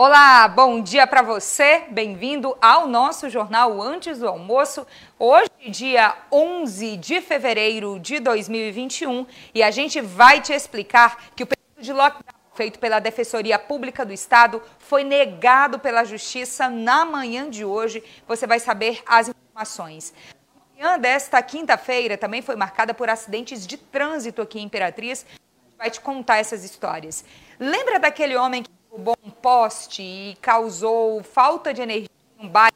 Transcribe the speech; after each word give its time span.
Olá, 0.00 0.46
bom 0.46 0.80
dia 0.80 1.08
para 1.08 1.22
você. 1.22 1.86
Bem-vindo 1.90 2.56
ao 2.60 2.86
nosso 2.86 3.28
jornal 3.28 3.82
Antes 3.82 4.20
do 4.20 4.28
Almoço. 4.28 4.86
Hoje, 5.18 5.50
dia 5.70 6.16
11 6.30 6.96
de 6.98 7.20
fevereiro 7.20 7.98
de 7.98 8.20
2021, 8.20 9.26
e 9.52 9.60
a 9.60 9.72
gente 9.72 10.00
vai 10.00 10.40
te 10.40 10.52
explicar 10.52 11.30
que 11.34 11.42
o 11.42 11.46
período 11.48 11.82
de 11.82 11.92
lockdown 11.92 12.40
feito 12.54 12.78
pela 12.78 13.00
Defensoria 13.00 13.58
Pública 13.58 14.06
do 14.06 14.12
Estado 14.12 14.62
foi 14.78 15.02
negado 15.02 15.80
pela 15.80 16.04
Justiça 16.04 16.68
na 16.68 17.04
manhã 17.04 17.50
de 17.50 17.64
hoje. 17.64 18.00
Você 18.28 18.46
vai 18.46 18.60
saber 18.60 19.02
as 19.04 19.28
informações. 19.30 20.14
A 20.54 20.80
manhã 20.80 20.96
desta 20.96 21.42
quinta-feira 21.42 22.16
também 22.16 22.40
foi 22.40 22.54
marcada 22.54 22.94
por 22.94 23.10
acidentes 23.10 23.66
de 23.66 23.76
trânsito 23.76 24.42
aqui 24.42 24.60
em 24.60 24.66
Imperatriz. 24.66 25.26
Vai 25.76 25.90
te 25.90 26.00
contar 26.00 26.36
essas 26.36 26.62
histórias. 26.62 27.24
Lembra 27.58 27.98
daquele 27.98 28.36
homem 28.36 28.62
que 28.62 28.77
um 29.24 29.30
poste 29.30 30.02
e 30.02 30.36
causou 30.40 31.22
falta 31.22 31.72
de 31.72 31.82
energia 31.82 32.08
em 32.38 32.46
um 32.46 32.48
bairro, 32.48 32.74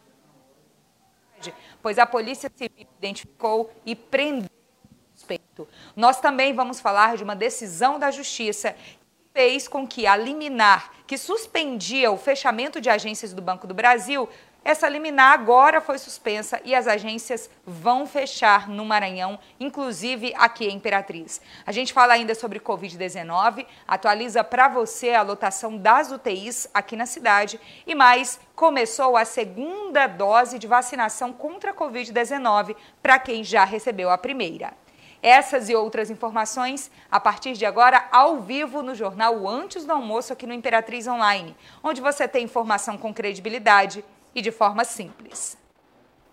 pois 1.83 1.99
a 1.99 2.07
Polícia 2.07 2.51
Civil 2.55 2.87
identificou 2.99 3.73
e 3.85 3.97
prendeu 3.97 4.49
o 4.49 5.17
suspeito. 5.19 5.69
Nós 5.97 6.21
também 6.21 6.55
vamos 6.55 6.81
falar 6.81 7.17
de 7.17 7.25
uma 7.25 7.35
decisão 7.35 7.99
da 7.99 8.11
Justiça 8.11 8.73
que 8.73 8.99
fez 9.35 9.67
com 9.67 9.87
que 9.87 10.07
a 10.07 10.17
liminar 10.17 10.93
que 11.07 11.19
suspendia 11.19 12.11
o 12.11 12.17
fechamento 12.17 12.81
de 12.81 12.89
agências 12.89 13.33
do 13.33 13.43
Banco 13.43 13.67
do 13.67 13.75
Brasil 13.75 14.29
essa 14.65 14.89
liminar 14.89 15.33
agora 15.33 15.81
foi 15.81 15.99
suspensa 15.99 16.61
e 16.65 16.73
as 16.73 16.87
agências 16.87 17.51
vão 17.67 18.07
fechar 18.07 18.69
no 18.69 18.85
Maranhão, 18.85 19.39
inclusive 19.59 20.33
aqui 20.37 20.67
em 20.67 20.77
Imperatriz. 20.77 21.41
A 21.67 21.73
gente 21.73 21.93
fala 21.93 22.13
ainda 22.13 22.33
sobre 22.35 22.61
Covid-19, 22.61 23.67
atualiza 23.89 24.45
para 24.45 24.69
você 24.69 25.15
a 25.15 25.23
lotação 25.23 25.77
das 25.77 26.13
UTIs 26.13 26.69
aqui 26.73 26.95
na 26.95 27.07
cidade 27.07 27.61
e 27.85 27.95
mais, 27.95 28.39
começou 28.55 29.17
a 29.17 29.25
segunda 29.25 30.07
dose 30.07 30.61
de 30.61 30.69
vacinação 30.69 31.33
contra 31.33 31.73
a 31.73 31.75
Covid-19 31.75 32.77
para 33.03 33.19
quem 33.19 33.43
já 33.43 33.65
recebeu 33.65 34.11
a 34.11 34.19
primeira. 34.19 34.75
Essas 35.21 35.69
e 35.69 35.75
outras 35.75 36.11
informações 36.11 36.91
a 37.11 37.19
partir 37.21 37.53
de 37.55 37.65
agora 37.65 38.09
ao 38.11 38.41
vivo 38.41 38.83
no 38.83 38.95
jornal 38.95 39.49
Antes 39.49 39.85
do 39.85 39.93
Almoço 39.93 40.33
aqui 40.33 40.47
no 40.47 40.55
Imperatriz 40.55 41.07
Online, 41.07 41.57
onde 41.83 42.01
você 42.01 42.27
tem 42.27 42.45
informação 42.45 42.99
com 42.99 43.15
credibilidade 43.15 44.05
e 44.35 44.43
de 44.43 44.51
forma 44.51 44.85
simples. 44.85 45.57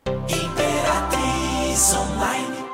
Imperatriz 0.06 1.94
Online. 1.94 2.69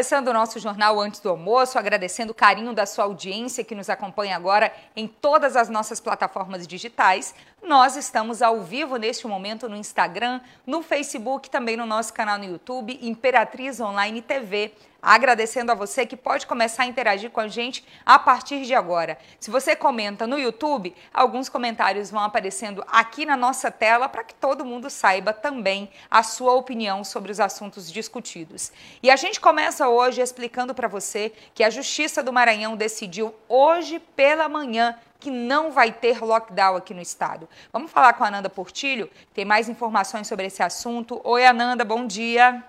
Começando 0.00 0.28
o 0.28 0.32
nosso 0.32 0.58
jornal 0.58 0.98
antes 0.98 1.20
do 1.20 1.28
almoço, 1.28 1.78
agradecendo 1.78 2.32
o 2.32 2.34
carinho 2.34 2.72
da 2.72 2.86
sua 2.86 3.04
audiência 3.04 3.62
que 3.62 3.74
nos 3.74 3.90
acompanha 3.90 4.34
agora 4.34 4.72
em 4.96 5.06
todas 5.06 5.56
as 5.56 5.68
nossas 5.68 6.00
plataformas 6.00 6.66
digitais. 6.66 7.34
Nós 7.62 7.96
estamos 7.96 8.40
ao 8.40 8.62
vivo 8.62 8.96
neste 8.96 9.26
momento 9.26 9.68
no 9.68 9.76
Instagram, 9.76 10.40
no 10.66 10.80
Facebook, 10.80 11.50
também 11.50 11.76
no 11.76 11.84
nosso 11.84 12.14
canal 12.14 12.38
no 12.38 12.46
YouTube, 12.46 12.98
Imperatriz 13.02 13.78
Online 13.78 14.22
TV 14.22 14.72
agradecendo 15.02 15.72
a 15.72 15.74
você 15.74 16.06
que 16.06 16.16
pode 16.16 16.46
começar 16.46 16.84
a 16.84 16.86
interagir 16.86 17.30
com 17.30 17.40
a 17.40 17.48
gente 17.48 17.84
a 18.04 18.18
partir 18.18 18.64
de 18.64 18.74
agora. 18.74 19.18
Se 19.38 19.50
você 19.50 19.74
comenta 19.74 20.26
no 20.26 20.38
YouTube, 20.38 20.94
alguns 21.12 21.48
comentários 21.48 22.10
vão 22.10 22.22
aparecendo 22.22 22.84
aqui 22.88 23.24
na 23.24 23.36
nossa 23.36 23.70
tela 23.70 24.08
para 24.08 24.24
que 24.24 24.34
todo 24.34 24.64
mundo 24.64 24.90
saiba 24.90 25.32
também 25.32 25.90
a 26.10 26.22
sua 26.22 26.54
opinião 26.54 27.04
sobre 27.04 27.32
os 27.32 27.40
assuntos 27.40 27.90
discutidos. 27.90 28.72
E 29.02 29.10
a 29.10 29.16
gente 29.16 29.40
começa 29.40 29.88
hoje 29.88 30.20
explicando 30.20 30.74
para 30.74 30.88
você 30.88 31.32
que 31.54 31.64
a 31.64 31.70
Justiça 31.70 32.22
do 32.22 32.32
Maranhão 32.32 32.76
decidiu 32.76 33.34
hoje 33.48 33.98
pela 33.98 34.48
manhã 34.48 34.96
que 35.20 35.30
não 35.30 35.70
vai 35.70 35.92
ter 35.92 36.24
lockdown 36.24 36.76
aqui 36.76 36.94
no 36.94 37.02
estado. 37.02 37.46
Vamos 37.70 37.92
falar 37.92 38.14
com 38.14 38.24
a 38.24 38.28
Ananda 38.28 38.48
Portilho, 38.48 39.10
tem 39.34 39.44
mais 39.44 39.68
informações 39.68 40.26
sobre 40.26 40.46
esse 40.46 40.62
assunto. 40.62 41.20
Oi, 41.22 41.44
Ananda, 41.44 41.84
bom 41.84 42.06
dia. 42.06 42.64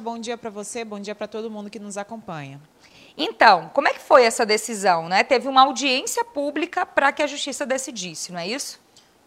Bom 0.00 0.18
dia 0.18 0.36
para 0.36 0.50
você, 0.50 0.84
bom 0.84 0.98
dia 0.98 1.14
para 1.14 1.26
todo 1.26 1.50
mundo 1.50 1.70
que 1.70 1.78
nos 1.78 1.96
acompanha. 1.96 2.60
Então, 3.16 3.70
como 3.72 3.88
é 3.88 3.92
que 3.92 4.00
foi 4.00 4.24
essa 4.24 4.44
decisão? 4.44 5.08
Né? 5.08 5.22
Teve 5.22 5.48
uma 5.48 5.62
audiência 5.62 6.24
pública 6.24 6.84
para 6.84 7.12
que 7.12 7.22
a 7.22 7.26
justiça 7.26 7.64
decidisse, 7.64 8.32
não 8.32 8.40
é 8.40 8.48
isso? 8.48 8.80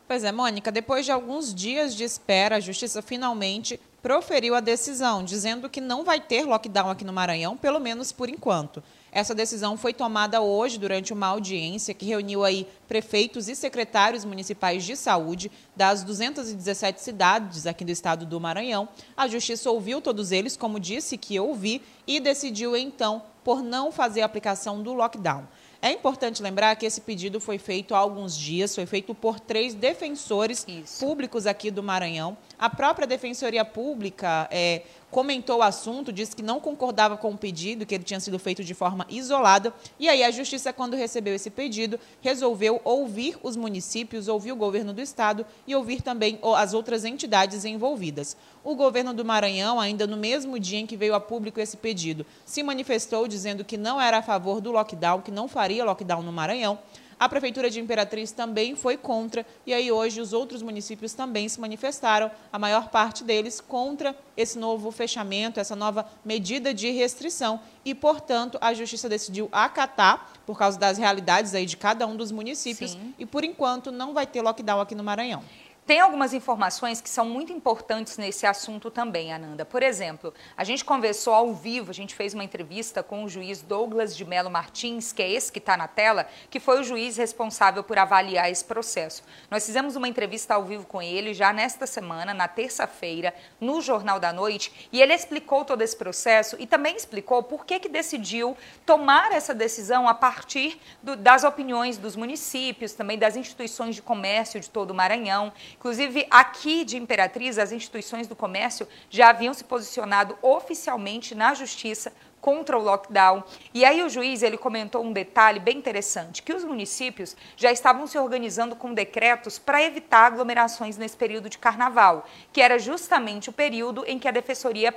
Pois 0.08 0.24
é, 0.24 0.32
Mônica, 0.32 0.72
depois 0.72 1.06
de 1.06 1.12
alguns 1.12 1.54
dias 1.54 1.94
de 1.94 2.04
espera, 2.04 2.58
a 2.58 2.60
justiça 2.60 3.02
finalmente 3.02 3.80
proferiu 4.02 4.56
a 4.56 4.62
decisão, 4.62 5.24
dizendo 5.24 5.70
que 5.70 5.82
não 5.82 6.04
vai 6.04 6.20
ter 6.20 6.46
lockdown 6.46 6.90
aqui 6.90 7.04
no 7.04 7.12
Maranhão, 7.12 7.58
pelo 7.58 7.80
menos 7.80 8.12
por 8.12 8.30
enquanto. 8.30 8.82
Essa 9.12 9.34
decisão 9.34 9.78
foi 9.78 9.94
tomada 9.94 10.42
hoje 10.42 10.78
durante 10.78 11.14
uma 11.14 11.28
audiência 11.28 11.94
que 11.94 12.06
reuniu 12.06 12.44
aí 12.44 12.68
prefeitos 12.88 13.48
e 13.48 13.56
secretários 13.56 14.26
municipais 14.26 14.84
de 14.84 14.96
saúde 14.96 15.52
das 15.76 16.04
217 16.04 17.02
cidades 17.02 17.66
aqui 17.66 17.86
do 17.86 17.92
estado 17.92 18.26
do 18.26 18.40
Maranhão. 18.40 18.88
A 19.16 19.28
justiça 19.28 19.72
ouviu 19.72 20.02
todos 20.02 20.32
eles, 20.32 20.58
como 20.58 20.80
disse 20.80 21.18
que 21.18 21.40
ouvi, 21.40 21.82
e 22.06 22.20
decidiu 22.20 22.76
então 22.76 23.22
por 23.44 23.64
não 23.64 23.92
fazer 23.92 24.22
a 24.22 24.26
aplicação 24.26 24.84
do 24.84 24.94
lockdown. 24.94 25.48
É 25.82 25.92
importante 25.92 26.42
lembrar 26.42 26.76
que 26.76 26.86
esse 26.86 27.02
pedido 27.02 27.40
foi 27.40 27.58
feito 27.58 27.94
há 27.94 28.00
alguns 28.00 28.36
dias, 28.36 28.74
foi 28.74 28.86
feito 28.86 29.14
por 29.14 29.40
três 29.40 29.76
defensores 29.76 30.66
Isso. 30.68 31.06
públicos 31.06 31.46
aqui 31.46 31.70
do 31.70 31.84
Maranhão. 31.84 32.36
A 32.58 32.70
própria 32.70 33.06
Defensoria 33.06 33.64
Pública 33.64 34.48
é, 34.52 34.82
comentou 35.10 35.60
o 35.60 35.64
assunto, 35.64 36.12
disse 36.12 36.36
que 36.36 36.42
não 36.42 36.60
concordava 36.60 37.18
com 37.18 37.32
o 37.32 37.38
pedido, 37.38 37.86
que 37.86 37.96
ele 37.96 38.04
tinha 38.04 38.20
sido 38.20 38.38
feito 38.38 38.64
de 38.64 38.74
forma 38.74 39.06
isolada. 39.10 39.74
E 40.00 40.10
aí 40.10 40.24
a 40.24 40.32
Justiça, 40.32 40.74
quando 40.74 40.96
recebeu 40.96 41.34
esse 41.34 41.50
pedido, 41.50 42.00
resolveu 42.22 42.82
ouvir 42.84 43.38
os 43.42 43.56
municípios, 43.56 44.28
ouvir 44.28 44.52
o 44.52 44.56
governo 44.56 44.94
do 44.94 45.02
Estado 45.02 45.46
e 45.66 45.76
ouvir 45.76 46.02
também 46.02 46.40
as 46.56 46.74
outras 46.74 47.06
entidades 47.06 47.64
envolvidas. 47.66 48.36
O 48.64 48.76
governo 48.76 49.14
do 49.14 49.24
Maranhão, 49.24 49.80
ainda 49.80 50.06
no 50.06 50.18
mesmo 50.18 50.60
dia 50.60 50.80
em 50.80 50.86
que 50.86 50.98
veio 50.98 51.16
a 51.16 51.20
público 51.20 51.60
esse 51.60 51.78
pedido, 51.78 52.26
se 52.46 52.62
manifestou 52.62 53.28
dizendo 53.28 53.64
que 53.64 53.78
não 53.78 54.00
era 54.00 54.18
a 54.18 54.22
favor 54.22 54.60
do 54.60 54.72
lockdown, 54.72 55.22
que 55.22 55.32
não 55.32 55.48
faria 55.48 55.86
lockdown 55.86 56.22
no 56.22 56.32
Maranhão. 56.32 56.78
A 57.20 57.28
Prefeitura 57.28 57.70
de 57.70 57.80
Imperatriz 57.80 58.32
também 58.32 58.76
foi 58.76 58.96
contra, 58.96 59.44
e 59.66 59.74
aí 59.74 59.92
hoje 59.92 60.22
os 60.22 60.34
outros 60.34 60.62
municípios 60.62 61.14
também 61.14 61.50
se 61.50 61.60
manifestaram, 61.60 62.30
a 62.54 62.60
maior 62.60 62.90
parte 62.90 63.24
deles 63.24 63.60
contra 63.60 64.16
esse 64.36 64.60
novo 64.60 64.92
fechamento, 64.92 65.60
essa 65.60 65.76
nova 65.76 66.08
medida 66.24 66.74
de 66.74 66.92
restrição. 66.92 67.60
E, 67.84 67.96
portanto, 67.96 68.58
a 68.62 68.72
Justiça 68.74 69.10
decidiu 69.10 69.50
acatar, 69.52 70.32
por 70.46 70.58
causa 70.58 70.78
das 70.78 70.98
realidades 70.98 71.56
aí 71.56 71.66
de 71.66 71.76
cada 71.76 72.06
um 72.06 72.16
dos 72.16 72.32
municípios, 72.32 72.92
Sim. 72.92 73.14
e 73.18 73.26
por 73.26 73.44
enquanto 73.44 73.92
não 73.92 74.14
vai 74.14 74.28
ter 74.28 74.42
lockdown 74.42 74.80
aqui 74.80 74.94
no 74.94 75.04
Maranhão. 75.04 75.44
Tem 75.88 76.02
algumas 76.02 76.34
informações 76.34 77.00
que 77.00 77.10
são 77.10 77.24
muito 77.24 77.54
importantes 77.54 78.18
nesse 78.18 78.46
assunto 78.46 78.92
também, 78.92 79.32
Ananda. 79.32 79.64
Por 79.64 79.82
exemplo, 79.82 80.34
a 80.58 80.66
gente 80.66 80.84
conversou 80.84 81.34
ao 81.34 81.54
vivo, 81.54 81.92
a 81.92 81.94
gente 81.94 82.14
fez 82.14 82.34
uma 82.34 82.44
entrevista 82.44 83.02
com 83.02 83.24
o 83.24 83.30
juiz 83.30 83.62
Douglas 83.62 84.14
de 84.14 84.26
Melo 84.26 84.52
Martins, 84.52 85.14
que 85.14 85.24
é 85.24 85.32
esse 85.32 85.50
que 85.50 85.60
está 85.60 85.78
na 85.78 85.88
tela, 85.88 86.28
que 86.50 86.60
foi 86.60 86.82
o 86.82 86.84
juiz 86.84 87.16
responsável 87.16 87.86
por 87.86 87.98
avaliar 87.98 88.52
esse 88.52 88.66
processo. 88.66 89.24
Nós 89.50 89.66
fizemos 89.66 89.96
uma 89.96 90.10
entrevista 90.10 90.56
ao 90.56 90.66
vivo 90.66 90.86
com 90.86 91.02
ele 91.02 91.34
já 91.34 91.54
nesta 91.54 91.88
semana, 91.88 92.34
na 92.34 92.50
terça-feira, 92.50 93.34
no 93.58 93.80
Jornal 93.80 94.20
da 94.20 94.34
Noite, 94.34 94.90
e 94.92 95.02
ele 95.02 95.14
explicou 95.14 95.64
todo 95.64 95.82
esse 95.82 95.96
processo 95.96 96.58
e 96.60 96.68
também 96.68 96.98
explicou 96.98 97.42
por 97.44 97.66
que, 97.66 97.80
que 97.80 97.88
decidiu 97.88 98.58
tomar 98.86 99.32
essa 99.32 99.54
decisão 99.54 100.06
a 100.06 100.14
partir 100.14 100.82
do, 101.02 101.16
das 101.16 101.46
opiniões 101.46 101.98
dos 101.98 102.18
municípios, 102.18 102.92
também 102.92 103.18
das 103.18 103.38
instituições 103.38 103.96
de 103.96 104.02
comércio 104.02 104.60
de 104.60 104.70
todo 104.70 104.92
o 104.92 104.94
Maranhão 104.94 105.54
Inclusive, 105.80 106.26
aqui 106.30 106.84
de 106.84 106.98
Imperatriz, 106.98 107.58
as 107.58 107.72
instituições 107.72 108.28
do 108.28 108.36
comércio 108.36 108.88
já 109.10 109.30
haviam 109.30 109.54
se 109.54 109.64
posicionado 109.64 110.38
oficialmente 110.42 111.36
na 111.36 111.54
justiça 111.54 112.12
contra 112.42 112.78
o 112.78 112.82
lockdown. 112.82 113.44
E 113.74 113.86
aí 113.86 114.02
o 114.02 114.10
juiz 114.10 114.42
ele 114.42 114.58
comentou 114.58 115.04
um 115.04 115.12
detalhe 115.12 115.60
bem 115.60 115.78
interessante, 115.78 116.42
que 116.42 116.54
os 116.54 116.64
municípios 116.64 117.36
já 117.56 117.72
estavam 117.72 118.08
se 118.08 118.18
organizando 118.18 118.76
com 118.76 118.94
decretos 118.94 119.60
para 119.60 119.84
evitar 119.84 120.26
aglomerações 120.26 120.98
nesse 120.98 121.18
período 121.18 121.50
de 121.50 121.58
carnaval, 121.58 122.26
que 122.52 122.62
era 122.62 122.80
justamente 122.80 123.50
o 123.50 123.54
período 123.54 124.04
em 124.08 124.18
que 124.18 124.28
a 124.28 124.32
defensoria 124.32 124.96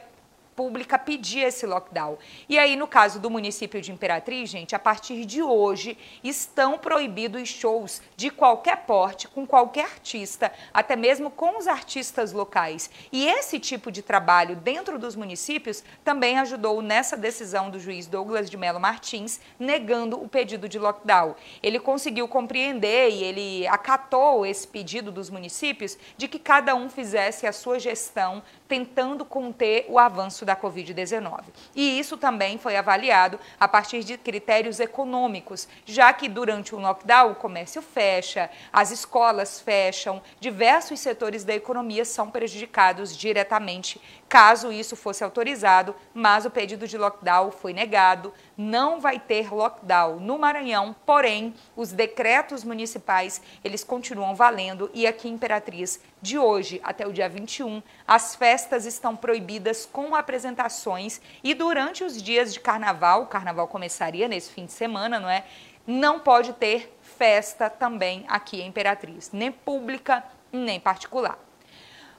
pública 0.61 0.99
pedir 0.99 1.41
esse 1.41 1.65
lockdown. 1.65 2.19
E 2.47 2.59
aí, 2.59 2.77
no 2.77 2.87
caso 2.87 3.19
do 3.19 3.31
município 3.31 3.81
de 3.81 3.91
Imperatriz, 3.91 4.51
gente, 4.51 4.77
a 4.77 4.79
partir 4.79 5.25
de 5.25 5.41
hoje 5.41 5.97
estão 6.23 6.77
proibidos 6.77 7.49
shows 7.49 8.03
de 8.15 8.29
qualquer 8.29 8.85
porte, 8.85 9.27
com 9.27 9.47
qualquer 9.47 9.87
artista, 9.87 10.53
até 10.75 10.97
mesmo 10.97 11.31
com 11.31 11.57
os 11.57 11.67
artistas 11.67 12.35
locais. 12.35 12.91
E 13.11 13.27
esse 13.27 13.59
tipo 13.59 13.91
de 13.91 14.03
trabalho 14.03 14.55
dentro 14.55 14.99
dos 14.99 15.17
municípios 15.17 15.83
também 16.05 16.39
ajudou 16.39 16.83
nessa 16.83 17.17
decisão 17.17 17.71
do 17.71 17.81
juiz 17.81 18.07
Douglas 18.07 18.51
de 18.51 18.59
Melo 18.59 18.79
Martins, 18.79 19.41
negando 19.59 20.23
o 20.23 20.29
pedido 20.29 20.69
de 20.69 20.79
lockdown. 20.79 21.35
Ele 21.63 21.81
conseguiu 21.81 22.29
compreender 22.29 23.09
e 23.09 23.25
ele 23.25 23.67
acatou 23.67 24.45
esse 24.45 24.69
pedido 24.69 25.11
dos 25.11 25.31
municípios 25.31 25.97
de 26.19 26.29
que 26.29 26.39
cada 26.39 26.75
um 26.75 26.91
fizesse 26.91 27.47
a 27.47 27.53
sua 27.53 27.79
gestão 27.79 28.43
tentando 28.71 29.25
conter 29.25 29.85
o 29.89 29.99
avanço 29.99 30.45
da 30.45 30.55
Covid-19. 30.55 31.43
E 31.75 31.99
isso 31.99 32.17
também 32.17 32.57
foi 32.57 32.77
avaliado 32.77 33.37
a 33.59 33.67
partir 33.67 34.05
de 34.05 34.17
critérios 34.17 34.79
econômicos, 34.79 35.67
já 35.85 36.13
que 36.13 36.29
durante 36.29 36.73
o 36.73 36.79
lockdown 36.79 37.33
o 37.33 37.35
comércio 37.35 37.83
fecha, 37.83 38.49
as 38.73 38.93
escolas 38.93 39.61
fecham, 39.61 40.23
diversos 40.39 41.01
setores 41.01 41.43
da 41.43 41.53
economia 41.53 42.05
são 42.05 42.31
prejudicados 42.31 43.17
diretamente 43.17 44.01
caso 44.31 44.71
isso 44.71 44.95
fosse 44.95 45.25
autorizado, 45.25 45.93
mas 46.15 46.47
o 46.47 46.51
pedido 46.51 46.87
de 46.87 46.97
lockdown 46.97 47.51
foi 47.51 47.73
negado. 47.73 48.33
Não 48.57 49.01
vai 49.01 49.19
ter 49.19 49.53
lockdown 49.53 50.21
no 50.21 50.39
Maranhão, 50.39 50.95
porém, 51.05 51.53
os 51.75 51.91
decretos 51.91 52.63
municipais, 52.63 53.43
eles 53.65 53.83
continuam 53.83 54.33
valendo 54.37 54.89
e 54.95 55.05
aqui 55.05 55.29
em 55.29 55.33
Imperatriz, 55.33 56.01
de 56.23 56.39
hoje 56.39 56.81
até 56.85 57.05
o 57.05 57.13
dia 57.13 57.29
21, 57.29 57.83
as 58.07 58.37
festas 58.37 58.87
estão 58.87 59.17
proibidas 59.17 59.85
com 59.85 60.15
apresentações 60.15 61.21
e 61.43 61.53
durante 61.53 62.05
os 62.05 62.23
dias 62.23 62.55
de 62.55 62.61
carnaval, 62.61 63.23
o 63.23 63.27
carnaval 63.27 63.67
começaria 63.67 64.29
nesse 64.29 64.53
fim 64.53 64.65
de 64.65 64.73
semana, 64.73 65.19
não 65.19 65.29
é? 65.29 65.45
Não 65.85 66.21
pode 66.21 66.53
ter 66.53 66.97
festa 67.03 67.69
também 67.69 68.25
aqui 68.29 68.61
em 68.61 68.69
Imperatriz, 68.69 69.33
nem 69.33 69.51
pública, 69.51 70.23
nem 70.53 70.79
particular. 70.79 71.50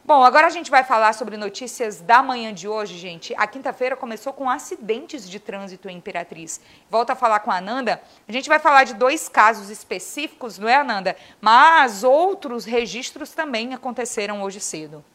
Bom, 0.04 0.24
agora 0.24 0.48
a 0.48 0.50
gente 0.50 0.72
vai 0.72 0.84
falar 0.84 1.14
sobre 1.14 1.38
notícias 1.38 2.02
da 2.02 2.24
manhã 2.24 2.52
de 2.52 2.68
hoje, 2.68 2.98
gente. 2.98 3.36
A 3.38 3.46
quinta-feira 3.46 3.96
começou 3.96 4.34
com 4.34 4.50
acidentes 4.50 5.30
de 5.30 5.40
trânsito 5.40 5.88
em 5.88 5.98
Imperatriz. 5.98 6.60
Volto 6.90 7.12
a 7.12 7.16
falar 7.16 7.40
com 7.42 7.52
a 7.52 7.58
Ananda. 7.58 8.02
A 8.28 8.32
gente 8.32 8.50
vai 8.50 8.58
falar 8.58 8.84
de 8.84 8.96
dois 8.96 9.30
casos 9.30 9.70
específicos, 9.70 10.58
não 10.58 10.68
é, 10.68 10.76
Ananda? 10.76 11.16
Mas 11.40 12.04
outros 12.04 12.66
registros 12.66 13.30
também 13.30 13.76
aconteceram 13.76 14.42
hoje 14.42 14.60
cedo. 14.60 15.06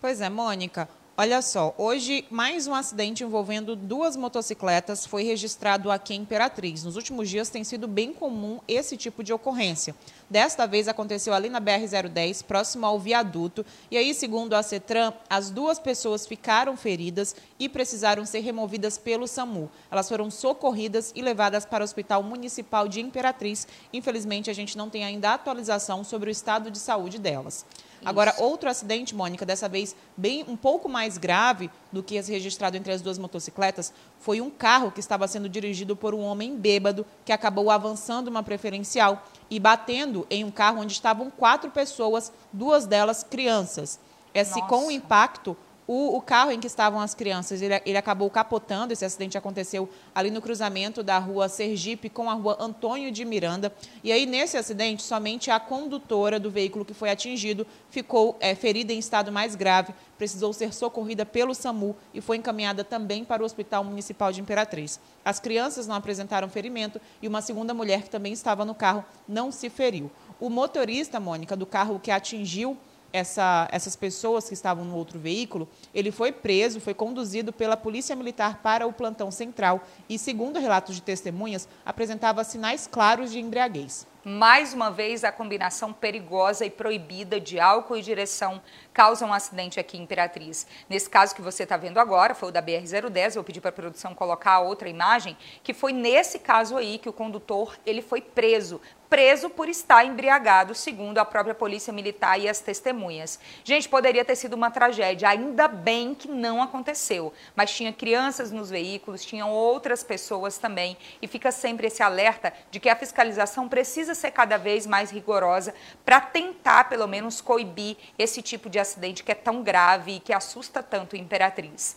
Pois 0.00 0.20
é, 0.20 0.28
Mônica. 0.28 0.88
Olha 1.20 1.42
só, 1.42 1.74
hoje 1.76 2.24
mais 2.30 2.68
um 2.68 2.74
acidente 2.76 3.24
envolvendo 3.24 3.74
duas 3.74 4.14
motocicletas 4.14 5.04
foi 5.04 5.24
registrado 5.24 5.90
aqui 5.90 6.14
em 6.14 6.20
Imperatriz. 6.20 6.84
Nos 6.84 6.94
últimos 6.94 7.28
dias 7.28 7.50
tem 7.50 7.64
sido 7.64 7.88
bem 7.88 8.12
comum 8.12 8.60
esse 8.68 8.96
tipo 8.96 9.24
de 9.24 9.32
ocorrência. 9.32 9.96
Desta 10.30 10.64
vez 10.64 10.86
aconteceu 10.86 11.34
ali 11.34 11.48
na 11.48 11.60
BR-010, 11.60 12.44
próximo 12.44 12.86
ao 12.86 13.00
viaduto. 13.00 13.66
E 13.90 13.96
aí, 13.96 14.14
segundo 14.14 14.54
a 14.54 14.62
CETRAN, 14.62 15.12
as 15.28 15.50
duas 15.50 15.80
pessoas 15.80 16.24
ficaram 16.24 16.76
feridas 16.76 17.34
e 17.58 17.68
precisaram 17.68 18.24
ser 18.24 18.38
removidas 18.38 18.96
pelo 18.96 19.26
SAMU. 19.26 19.68
Elas 19.90 20.08
foram 20.08 20.30
socorridas 20.30 21.10
e 21.16 21.20
levadas 21.20 21.66
para 21.66 21.82
o 21.82 21.84
Hospital 21.84 22.22
Municipal 22.22 22.86
de 22.86 23.00
Imperatriz. 23.00 23.66
Infelizmente, 23.92 24.50
a 24.50 24.54
gente 24.54 24.78
não 24.78 24.88
tem 24.88 25.04
ainda 25.04 25.34
atualização 25.34 26.04
sobre 26.04 26.30
o 26.30 26.30
estado 26.30 26.70
de 26.70 26.78
saúde 26.78 27.18
delas. 27.18 27.66
Agora, 28.04 28.34
outro 28.38 28.68
acidente, 28.68 29.14
Mônica, 29.14 29.44
dessa 29.44 29.68
vez 29.68 29.94
bem 30.16 30.44
um 30.46 30.56
pouco 30.56 30.88
mais 30.88 31.18
grave 31.18 31.70
do 31.90 32.02
que 32.02 32.14
esse 32.14 32.30
registrado 32.30 32.76
entre 32.76 32.92
as 32.92 33.02
duas 33.02 33.18
motocicletas, 33.18 33.92
foi 34.20 34.40
um 34.40 34.50
carro 34.50 34.90
que 34.92 35.00
estava 35.00 35.26
sendo 35.26 35.48
dirigido 35.48 35.96
por 35.96 36.14
um 36.14 36.20
homem 36.20 36.56
bêbado 36.56 37.04
que 37.24 37.32
acabou 37.32 37.70
avançando 37.70 38.28
uma 38.28 38.42
preferencial 38.42 39.26
e 39.50 39.58
batendo 39.58 40.26
em 40.30 40.44
um 40.44 40.50
carro 40.50 40.80
onde 40.80 40.92
estavam 40.92 41.30
quatro 41.30 41.70
pessoas, 41.70 42.32
duas 42.52 42.86
delas 42.86 43.22
crianças. 43.22 43.98
Esse, 44.32 44.60
com 44.62 44.86
o 44.86 44.90
impacto, 44.90 45.56
o, 45.88 46.18
o, 46.18 46.20
carro 46.20 46.52
em 46.52 46.60
que 46.60 46.66
estavam 46.66 47.00
as 47.00 47.14
crianças, 47.14 47.62
ele, 47.62 47.80
ele, 47.86 47.96
acabou 47.96 48.28
capotando. 48.28 48.92
Esse 48.92 49.06
acidente 49.06 49.38
aconteceu 49.38 49.88
ali 50.14 50.30
no 50.30 50.42
cruzamento 50.42 51.02
da 51.02 51.18
rua 51.18 51.48
Sergipe 51.48 52.10
com 52.10 52.28
a 52.28 52.34
rua 52.34 52.58
Antônio 52.60 53.10
de 53.10 53.24
Miranda. 53.24 53.72
E 54.04 54.12
aí, 54.12 54.26
nesse 54.26 54.58
acidente, 54.58 55.02
somente 55.02 55.50
a 55.50 55.58
condutora 55.58 56.38
do 56.38 56.50
veículo 56.50 56.84
que 56.84 56.92
foi 56.92 57.08
atingido 57.08 57.66
ficou 57.88 58.36
é, 58.38 58.54
ferida 58.54 58.92
em 58.92 58.98
estado 58.98 59.32
mais 59.32 59.54
grave, 59.54 59.94
precisou 60.18 60.52
ser 60.52 60.74
socorrida 60.74 61.24
pelo 61.24 61.54
SAMU 61.54 61.96
e 62.12 62.20
foi 62.20 62.36
encaminhada 62.36 62.84
também 62.84 63.24
para 63.24 63.42
o 63.42 63.46
Hospital 63.46 63.82
Municipal 63.82 64.30
de 64.30 64.42
Imperatriz. 64.42 65.00
As 65.24 65.40
crianças 65.40 65.86
não 65.86 65.94
apresentaram 65.94 66.50
ferimento 66.50 67.00
e 67.22 67.26
uma 67.26 67.40
segunda 67.40 67.72
mulher 67.72 68.02
que 68.02 68.10
também 68.10 68.34
estava 68.34 68.62
no 68.62 68.74
carro 68.74 69.02
não 69.26 69.50
se 69.50 69.70
feriu. 69.70 70.10
O 70.38 70.50
motorista, 70.50 71.18
Mônica, 71.18 71.56
do 71.56 71.64
carro 71.64 71.98
que 71.98 72.10
atingiu 72.10 72.76
essa, 73.12 73.68
essas 73.72 73.96
pessoas 73.96 74.48
que 74.48 74.54
estavam 74.54 74.84
no 74.84 74.96
outro 74.96 75.18
veículo, 75.18 75.68
ele 75.94 76.10
foi 76.10 76.32
preso, 76.32 76.80
foi 76.80 76.94
conduzido 76.94 77.52
pela 77.52 77.76
Polícia 77.76 78.14
Militar 78.14 78.60
para 78.62 78.86
o 78.86 78.92
plantão 78.92 79.30
central 79.30 79.82
e, 80.08 80.18
segundo 80.18 80.58
relatos 80.58 80.94
de 80.94 81.02
testemunhas, 81.02 81.68
apresentava 81.84 82.44
sinais 82.44 82.86
claros 82.86 83.30
de 83.32 83.38
embriaguez. 83.38 84.06
Mais 84.24 84.74
uma 84.74 84.90
vez, 84.90 85.24
a 85.24 85.32
combinação 85.32 85.92
perigosa 85.92 86.66
e 86.66 86.70
proibida 86.70 87.40
de 87.40 87.58
álcool 87.58 87.96
e 87.96 88.02
direção 88.02 88.60
causa 88.98 89.24
um 89.24 89.32
acidente 89.32 89.78
aqui 89.78 89.96
em 89.96 90.02
Imperatriz. 90.02 90.66
Nesse 90.88 91.08
caso 91.08 91.32
que 91.32 91.40
você 91.40 91.62
está 91.62 91.76
vendo 91.76 92.00
agora, 92.00 92.34
foi 92.34 92.48
o 92.48 92.52
da 92.52 92.60
BR-010, 92.60 93.34
vou 93.34 93.44
pedir 93.44 93.60
para 93.60 93.70
a 93.70 93.72
produção 93.72 94.12
colocar 94.12 94.58
outra 94.58 94.88
imagem, 94.88 95.36
que 95.62 95.72
foi 95.72 95.92
nesse 95.92 96.40
caso 96.40 96.76
aí 96.76 96.98
que 96.98 97.08
o 97.08 97.12
condutor 97.12 97.78
ele 97.86 98.02
foi 98.02 98.20
preso 98.20 98.80
preso 99.08 99.48
por 99.48 99.68
estar 99.68 100.04
embriagado, 100.04 100.74
segundo 100.74 101.18
a 101.18 101.24
própria 101.24 101.54
polícia 101.54 101.92
militar 101.92 102.38
e 102.38 102.48
as 102.48 102.60
testemunhas. 102.60 103.38
Gente, 103.64 103.88
poderia 103.88 104.24
ter 104.24 104.36
sido 104.36 104.54
uma 104.54 104.70
tragédia, 104.70 105.28
ainda 105.28 105.66
bem 105.66 106.14
que 106.14 106.28
não 106.28 106.62
aconteceu, 106.62 107.32
mas 107.56 107.74
tinha 107.74 107.92
crianças 107.92 108.50
nos 108.50 108.70
veículos, 108.70 109.24
tinham 109.24 109.50
outras 109.50 110.04
pessoas 110.04 110.58
também, 110.58 110.96
e 111.22 111.26
fica 111.26 111.50
sempre 111.50 111.86
esse 111.86 112.02
alerta 112.02 112.52
de 112.70 112.78
que 112.78 112.88
a 112.88 112.96
fiscalização 112.96 113.68
precisa 113.68 114.14
ser 114.14 114.30
cada 114.30 114.58
vez 114.58 114.86
mais 114.86 115.10
rigorosa 115.10 115.74
para 116.04 116.20
tentar, 116.20 116.88
pelo 116.88 117.06
menos, 117.06 117.40
coibir 117.40 117.96
esse 118.18 118.42
tipo 118.42 118.68
de 118.68 118.78
acidente 118.78 118.87
que 119.24 119.32
é 119.32 119.34
tão 119.34 119.62
grave 119.62 120.16
e 120.16 120.20
que 120.20 120.32
assusta 120.32 120.82
tanto 120.82 121.16
a 121.16 121.18
Imperatriz. 121.18 121.96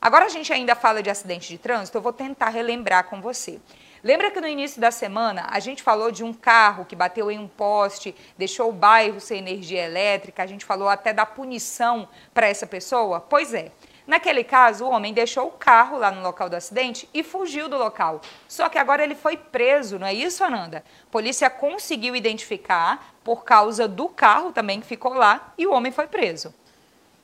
Agora 0.00 0.24
a 0.24 0.28
gente 0.28 0.52
ainda 0.52 0.74
fala 0.74 1.02
de 1.02 1.10
acidente 1.10 1.48
de 1.48 1.58
trânsito, 1.58 1.96
eu 1.96 2.02
vou 2.02 2.12
tentar 2.12 2.48
relembrar 2.48 3.04
com 3.04 3.20
você. 3.20 3.60
Lembra 4.02 4.32
que 4.32 4.40
no 4.40 4.48
início 4.48 4.80
da 4.80 4.90
semana 4.90 5.46
a 5.48 5.60
gente 5.60 5.80
falou 5.80 6.10
de 6.10 6.24
um 6.24 6.32
carro 6.32 6.84
que 6.84 6.96
bateu 6.96 7.30
em 7.30 7.38
um 7.38 7.46
poste, 7.46 8.12
deixou 8.36 8.70
o 8.70 8.72
bairro 8.72 9.20
sem 9.20 9.38
energia 9.38 9.84
elétrica, 9.84 10.42
a 10.42 10.46
gente 10.46 10.64
falou 10.64 10.88
até 10.88 11.12
da 11.12 11.24
punição 11.24 12.08
para 12.34 12.48
essa 12.48 12.66
pessoa? 12.66 13.20
Pois 13.20 13.54
é. 13.54 13.70
Naquele 14.12 14.44
caso, 14.44 14.84
o 14.84 14.90
homem 14.90 15.14
deixou 15.14 15.46
o 15.46 15.52
carro 15.52 15.96
lá 15.96 16.10
no 16.10 16.20
local 16.20 16.50
do 16.50 16.54
acidente 16.54 17.08
e 17.14 17.22
fugiu 17.22 17.66
do 17.66 17.78
local. 17.78 18.20
Só 18.46 18.68
que 18.68 18.76
agora 18.76 19.02
ele 19.02 19.14
foi 19.14 19.38
preso, 19.38 19.98
não 19.98 20.06
é 20.06 20.12
isso, 20.12 20.44
Ananda? 20.44 20.84
Polícia 21.10 21.48
conseguiu 21.48 22.14
identificar 22.14 23.14
por 23.24 23.42
causa 23.42 23.88
do 23.88 24.10
carro 24.10 24.52
também 24.52 24.82
que 24.82 24.86
ficou 24.86 25.14
lá 25.14 25.54
e 25.56 25.66
o 25.66 25.72
homem 25.72 25.90
foi 25.90 26.06
preso. 26.08 26.52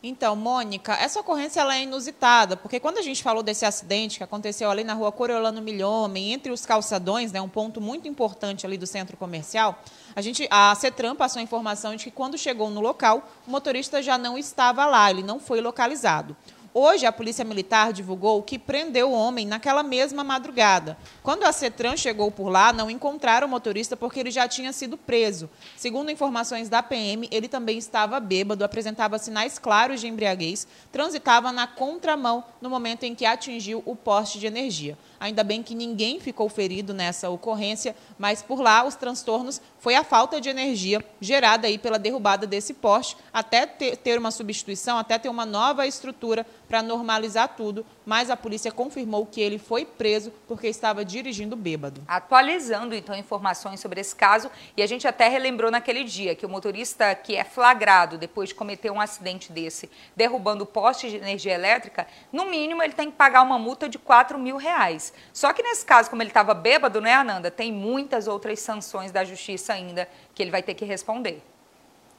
Então, 0.02 0.35
Mônica, 0.35 0.95
essa 0.95 1.21
ocorrência 1.21 1.61
ela 1.61 1.76
é 1.76 1.83
inusitada, 1.83 2.57
porque 2.57 2.80
quando 2.80 2.97
a 2.97 3.02
gente 3.02 3.23
falou 3.23 3.42
desse 3.42 3.66
acidente 3.66 4.16
que 4.16 4.25
aconteceu 4.25 4.71
ali 4.71 4.83
na 4.83 4.95
rua 4.95 5.12
Coriolano 5.12 5.61
Milhomem, 5.61 6.33
entre 6.33 6.52
os 6.52 6.64
calçadões, 6.64 7.33
né, 7.33 7.40
um 7.40 7.49
ponto 7.49 7.83
muito 7.83 8.09
importante 8.09 8.64
ali 8.64 8.78
do 8.78 8.87
centro 8.87 9.16
comercial, 9.16 9.83
a, 10.16 10.23
gente, 10.23 10.47
a 10.50 10.75
CETRAN 10.75 11.16
passou 11.16 11.40
a 11.40 11.42
informação 11.42 11.97
de 11.97 12.04
que 12.04 12.11
quando 12.12 12.38
chegou 12.38 12.71
no 12.71 12.80
local, 12.80 13.28
o 13.47 13.50
motorista 13.50 14.00
já 14.00 14.16
não 14.16 14.38
estava 14.38 14.87
lá, 14.87 15.11
ele 15.11 15.25
não 15.25 15.38
foi 15.38 15.61
localizado. 15.61 16.35
Hoje, 16.75 17.07
a 17.07 17.13
Polícia 17.13 17.45
Militar 17.45 17.93
divulgou 17.95 18.43
que 18.43 18.59
prendeu 18.59 19.11
o 19.11 19.15
homem 19.15 19.47
naquela 19.47 19.83
mesma 19.83 20.23
madrugada. 20.23 20.99
Quando 21.23 21.45
a 21.45 21.53
CETRAN 21.53 21.97
chegou 21.97 22.31
por 22.31 22.51
lá, 22.51 22.73
não 22.75 22.91
encontraram 22.91 23.47
o 23.47 23.51
motorista 23.51 23.97
porque 23.97 24.21
ele 24.21 24.31
já 24.31 24.47
tinha 24.47 24.73
sido 24.73 24.97
preso. 24.97 25.49
Segundo 25.77 26.11
informações 26.11 26.69
da 26.69 26.83
PM, 26.83 27.27
ele 27.33 27.49
também 27.49 27.79
estava 27.79 28.21
bêbado, 28.21 28.65
apresentava 28.65 29.19
sinais 29.19 29.59
claros 29.59 30.01
de 30.01 30.09
embriaguez, 30.09 30.67
transitava 30.93 31.51
na 31.53 31.67
contramão 31.67 32.45
no 32.61 32.69
momento 32.69 33.05
em 33.05 33.15
que 33.15 33.25
atingiu 33.25 33.83
o 33.87 33.97
poste 33.97 34.39
de 34.39 34.47
energia. 34.47 34.99
Ainda 35.19 35.43
bem 35.43 35.63
que 35.63 35.75
ninguém 35.75 36.21
ficou 36.21 36.49
ferido 36.49 36.95
nessa 36.95 37.29
ocorrência, 37.31 37.97
mas 38.19 38.43
por 38.43 38.61
lá 38.61 38.87
os 38.87 38.95
transtornos 38.95 39.61
foi 39.78 39.94
a 39.94 40.04
falta 40.04 40.40
de 40.40 40.49
energia 40.49 41.04
gerada 41.20 41.66
aí 41.66 41.78
pela 41.78 41.99
derrubada 41.99 42.47
desse 42.47 42.75
poste, 42.75 43.16
até 43.32 43.66
ter 43.66 44.18
uma 44.18 44.30
substituição, 44.30 44.99
até 44.99 45.18
ter 45.18 45.28
uma 45.28 45.47
nova 45.47 45.87
estrutura 45.87 46.47
para 46.68 46.82
normalizar 46.82 47.54
tudo, 47.56 47.87
mas 48.09 48.31
a 48.31 48.37
polícia 48.38 48.73
confirmou 48.73 49.27
que 49.27 49.38
ele 49.38 49.59
foi 49.59 49.85
preso 49.85 50.33
porque 50.47 50.67
estava 50.67 51.05
dirigindo 51.05 51.55
bêbado. 51.55 52.03
Atualizando 52.09 52.95
então 52.95 53.15
informações 53.15 53.81
sobre 53.81 54.00
esse 54.00 54.17
caso, 54.17 54.50
e 54.75 54.83
a 54.83 54.87
gente 54.87 55.07
até 55.07 55.29
relembrou 55.29 55.71
naquele 55.71 56.03
dia 56.05 56.35
que 56.35 56.47
o 56.47 56.49
motorista 56.49 57.15
que 57.15 57.37
é 57.37 57.45
flagrado 57.45 58.17
depois 58.17 58.49
de 58.49 58.55
cometer 58.55 58.91
um 58.91 58.99
acidente 58.99 59.53
desse, 59.53 59.91
derrubando 60.17 60.65
poste 60.65 61.11
de 61.11 61.17
energia 61.17 61.53
elétrica, 61.53 62.07
no 62.33 62.47
mínimo 62.47 62.83
ele 62.83 62.95
tem 62.95 63.11
que 63.11 63.17
pagar 63.19 63.43
uma 63.43 63.59
multa 63.59 63.91
de 63.91 63.99
4 63.99 64.38
mil 64.38 64.57
reais. 64.57 65.12
Só 65.31 65.53
que 65.53 65.62
nesse 65.62 65.85
caso, 65.85 66.09
como 66.09 66.23
ele 66.23 66.31
estava 66.31 66.55
bêbado, 66.55 67.03
né, 67.03 67.12
Ananda, 67.12 67.50
tem 67.50 67.71
muitas 67.71 68.27
outras 68.27 68.59
sanções 68.61 69.12
da 69.12 69.23
justiça 69.23 69.75
ainda 69.75 70.09
que 70.35 70.43
ele 70.43 70.50
vai 70.50 70.62
ter 70.62 70.73
que 70.73 70.87
responder. 70.87 71.43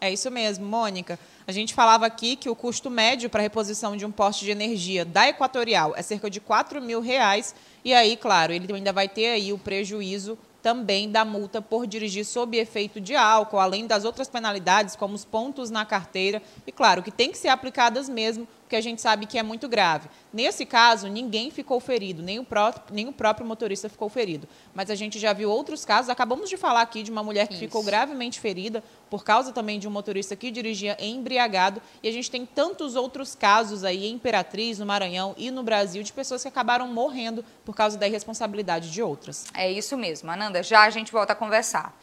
É 0.02 0.12
isso 0.12 0.32
mesmo, 0.32 0.66
Mônica. 0.66 1.20
A 1.46 1.52
gente 1.52 1.74
falava 1.74 2.06
aqui 2.06 2.38
que 2.38 2.50
o 2.50 2.56
custo 2.56 2.90
médio 2.90 3.30
para 3.30 3.42
a 3.42 3.44
reposição 3.44 3.98
de 3.98 4.06
um 4.06 4.12
poste 4.12 4.46
de 4.46 4.52
energia 4.52 5.04
da 5.04 5.28
Equatorial 5.28 5.94
é 5.96 6.02
cerca 6.02 6.30
de 6.30 6.40
4 6.40 6.82
mil 6.82 7.02
reais. 7.02 7.54
E 7.84 7.94
aí, 7.94 8.16
claro, 8.16 8.54
ele 8.54 8.72
ainda 8.74 8.94
vai 8.94 9.10
ter 9.10 9.28
aí 9.28 9.52
o 9.52 9.58
prejuízo 9.58 10.38
também 10.62 11.10
da 11.10 11.26
multa 11.26 11.62
por 11.62 11.86
dirigir 11.86 12.26
sob 12.26 12.58
efeito 12.58 13.00
de 13.00 13.16
álcool, 13.16 13.60
além 13.60 13.88
das 13.88 14.06
outras 14.06 14.30
penalidades, 14.30 14.96
como 14.96 15.16
os 15.16 15.26
pontos 15.26 15.70
na 15.70 15.86
carteira. 15.86 16.42
E 16.66 16.72
claro, 16.72 17.04
que 17.04 17.12
tem 17.12 17.32
que 17.32 17.38
ser 17.38 17.50
aplicadas 17.50 18.08
mesmo, 18.08 18.48
porque 18.70 18.76
a 18.76 18.82
gente 18.82 19.02
sabe 19.02 19.26
que 19.26 19.40
é 19.40 19.42
muito 19.42 19.68
grave. 19.68 20.08
Nesse 20.32 20.64
caso, 20.64 21.08
ninguém 21.08 21.50
ficou 21.50 21.80
ferido, 21.80 22.22
nem 22.22 22.38
o, 22.38 22.44
próprio, 22.44 22.84
nem 22.94 23.08
o 23.08 23.12
próprio 23.12 23.44
motorista 23.44 23.90
ficou 23.90 24.10
ferido. 24.10 24.48
Mas 24.76 24.92
a 24.92 24.96
gente 24.96 25.18
já 25.18 25.34
viu 25.34 25.50
outros 25.50 25.84
casos, 25.84 26.08
acabamos 26.08 26.48
de 26.48 26.56
falar 26.56 26.84
aqui 26.84 27.02
de 27.02 27.10
uma 27.10 27.24
mulher 27.24 27.48
que 27.48 27.56
Isso. 27.56 27.64
ficou 27.64 27.82
gravemente 27.82 28.40
ferida 28.40 28.84
por 29.10 29.24
causa 29.24 29.52
também 29.52 29.80
de 29.80 29.88
um 29.88 29.92
motorista 29.92 30.36
que 30.36 30.52
dirigia 30.52 30.96
embriagado. 31.04 31.82
E 32.04 32.08
a 32.08 32.12
gente 32.12 32.30
tem 32.30 32.46
tantos 32.46 32.96
outros 32.96 33.34
casos 33.34 33.84
aí 33.84 34.06
em 34.06 34.14
Imperatriz, 34.14 34.78
no 34.78 34.86
Maranhão 34.86 35.34
e 35.36 35.50
no 35.50 35.64
Brasil, 35.64 36.04
de 36.04 36.14
pessoas 36.14 36.44
que 36.44 36.48
acabaram 36.48 36.88
morrendo 36.90 37.44
por 37.66 37.76
causa 37.76 37.98
da 37.98 38.08
irresponsabilidade 38.08 38.92
de 38.92 39.02
outras. 39.02 39.46
É 39.52 39.72
isso 39.72 39.98
mesmo, 39.98 40.30
Ananda. 40.30 40.62
Já 40.62 40.84
a 40.84 40.92
gente 40.92 41.12
volta 41.12 41.34
a 41.34 41.36
conversar. 41.36 41.98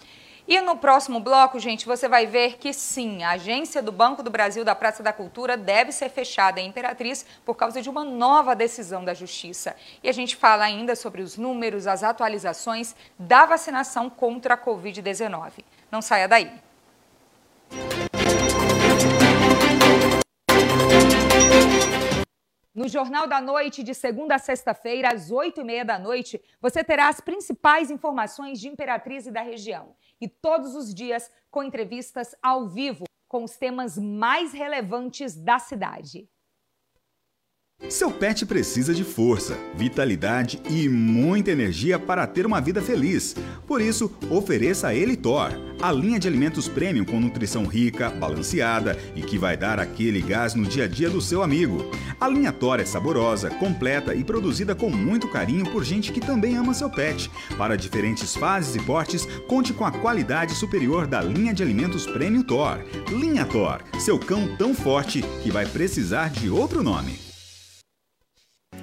E 0.49 0.61
no 0.61 0.77
próximo 0.77 1.19
bloco, 1.19 1.59
gente, 1.59 1.85
você 1.85 2.09
vai 2.09 2.25
ver 2.25 2.57
que 2.57 2.73
sim, 2.73 3.25
a 3.25 3.31
agência 3.31 3.83
do 3.83 3.91
Banco 3.91 4.23
do 4.23 4.31
Brasil 4.31 4.65
da 4.65 4.77
Praça 4.77 5.03
da 5.03 5.13
Cultura 5.13 5.57
deve 5.57 5.91
ser 5.91 6.09
fechada 6.09 6.61
em 6.61 6.69
Imperatriz 6.69 7.27
por 7.45 7.57
causa 7.57 7.83
de 7.83 7.91
uma 7.91 8.05
nova 8.05 8.55
decisão 8.55 9.05
da 9.05 9.13
Justiça. 9.13 9.75
E 10.05 10.09
a 10.09 10.13
gente 10.13 10.37
fala 10.37 10.65
ainda 10.65 10.95
sobre 10.95 11.21
os 11.21 11.37
números, 11.37 11.89
as 11.89 12.05
atualizações 12.05 12.95
da 13.19 13.45
vacinação 13.45 14.09
contra 14.09 14.55
a 14.55 14.59
Covid-19. 14.59 15.65
Não 15.91 16.01
saia 16.01 16.29
daí. 16.29 16.49
No 22.73 22.87
Jornal 22.89 23.27
da 23.27 23.41
Noite, 23.41 23.83
de 23.83 23.95
segunda 23.95 24.35
a 24.35 24.39
sexta-feira, 24.39 25.09
às 25.09 25.31
oito 25.31 25.63
e 25.63 25.65
meia 25.65 25.83
da 25.83 25.99
noite, 25.99 26.39
você 26.61 26.85
terá 26.85 27.09
as 27.09 27.23
principais 27.23 27.91
informações 27.91 28.61
de 28.61 28.69
Imperatriz 28.69 29.27
e 29.27 29.31
da 29.31 29.41
região. 29.41 29.97
E 30.21 30.29
todos 30.29 30.75
os 30.75 30.95
dias 30.95 31.31
com 31.51 31.63
entrevistas 31.63 32.35
ao 32.43 32.69
vivo 32.69 33.05
com 33.29 33.45
os 33.45 33.57
temas 33.57 33.99
mais 33.99 34.53
relevantes 34.53 35.35
da 35.35 35.59
cidade. 35.59 36.29
Seu 37.89 38.11
pet 38.11 38.45
precisa 38.45 38.93
de 38.93 39.05
força, 39.05 39.57
vitalidade 39.77 40.61
e 40.69 40.89
muita 40.89 41.53
energia 41.53 42.01
para 42.01 42.27
ter 42.27 42.45
uma 42.45 42.61
vida 42.61 42.83
feliz. 42.83 43.37
Por 43.65 43.81
isso, 43.81 44.11
ofereça 44.29 44.89
a 44.89 44.95
ele 44.95 45.17
Thor, 45.17 45.53
a 45.81 45.93
linha 45.93 46.19
de 46.19 46.27
alimentos 46.27 46.67
premium 46.67 47.05
com 47.05 47.21
nutrição 47.21 47.65
rica, 47.65 48.11
balanceada 48.11 48.99
e 49.15 49.23
que 49.23 49.39
vai 49.39 49.57
dar 49.57 49.79
aquele 49.79 50.21
gás 50.21 50.55
no 50.55 50.65
dia 50.65 50.85
a 50.85 50.89
dia 50.89 51.09
do 51.09 51.21
seu 51.21 51.45
amigo. 51.45 51.89
A 52.21 52.29
linha 52.29 52.51
Thor 52.51 52.81
é 52.81 52.85
saborosa, 52.85 53.51
completa 53.51 54.15
e 54.15 54.25
produzida 54.25 54.75
com 54.75 54.91
muito 54.91 55.29
carinho 55.29 55.71
por 55.71 55.85
gente 55.85 56.13
que 56.13 56.21
também 56.21 56.57
ama 56.57 56.75
seu 56.75 56.91
pet. 56.91 57.31
Para 57.57 57.77
diferentes 57.77 58.35
fases 58.35 58.75
e 58.75 58.81
portes, 58.81 59.27
conte 59.47 59.73
com 59.73 59.85
a 59.85 59.93
qualidade 59.93 60.55
superior 60.55 61.07
da 61.07 61.23
linha 61.23 61.55
de 61.55 61.63
alimentos 61.63 62.05
premium 62.05 62.43
Thor. 62.43 62.85
Linha 63.09 63.47
Thor, 63.47 63.81
seu 64.01 64.19
cão 64.19 64.57
tão 64.57 64.75
forte 64.75 65.23
que 65.43 65.53
vai 65.53 65.67
precisar 65.67 66.31
de 66.31 66.51
outro 66.51 66.83
nome. 66.83 67.26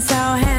So. 0.00 0.49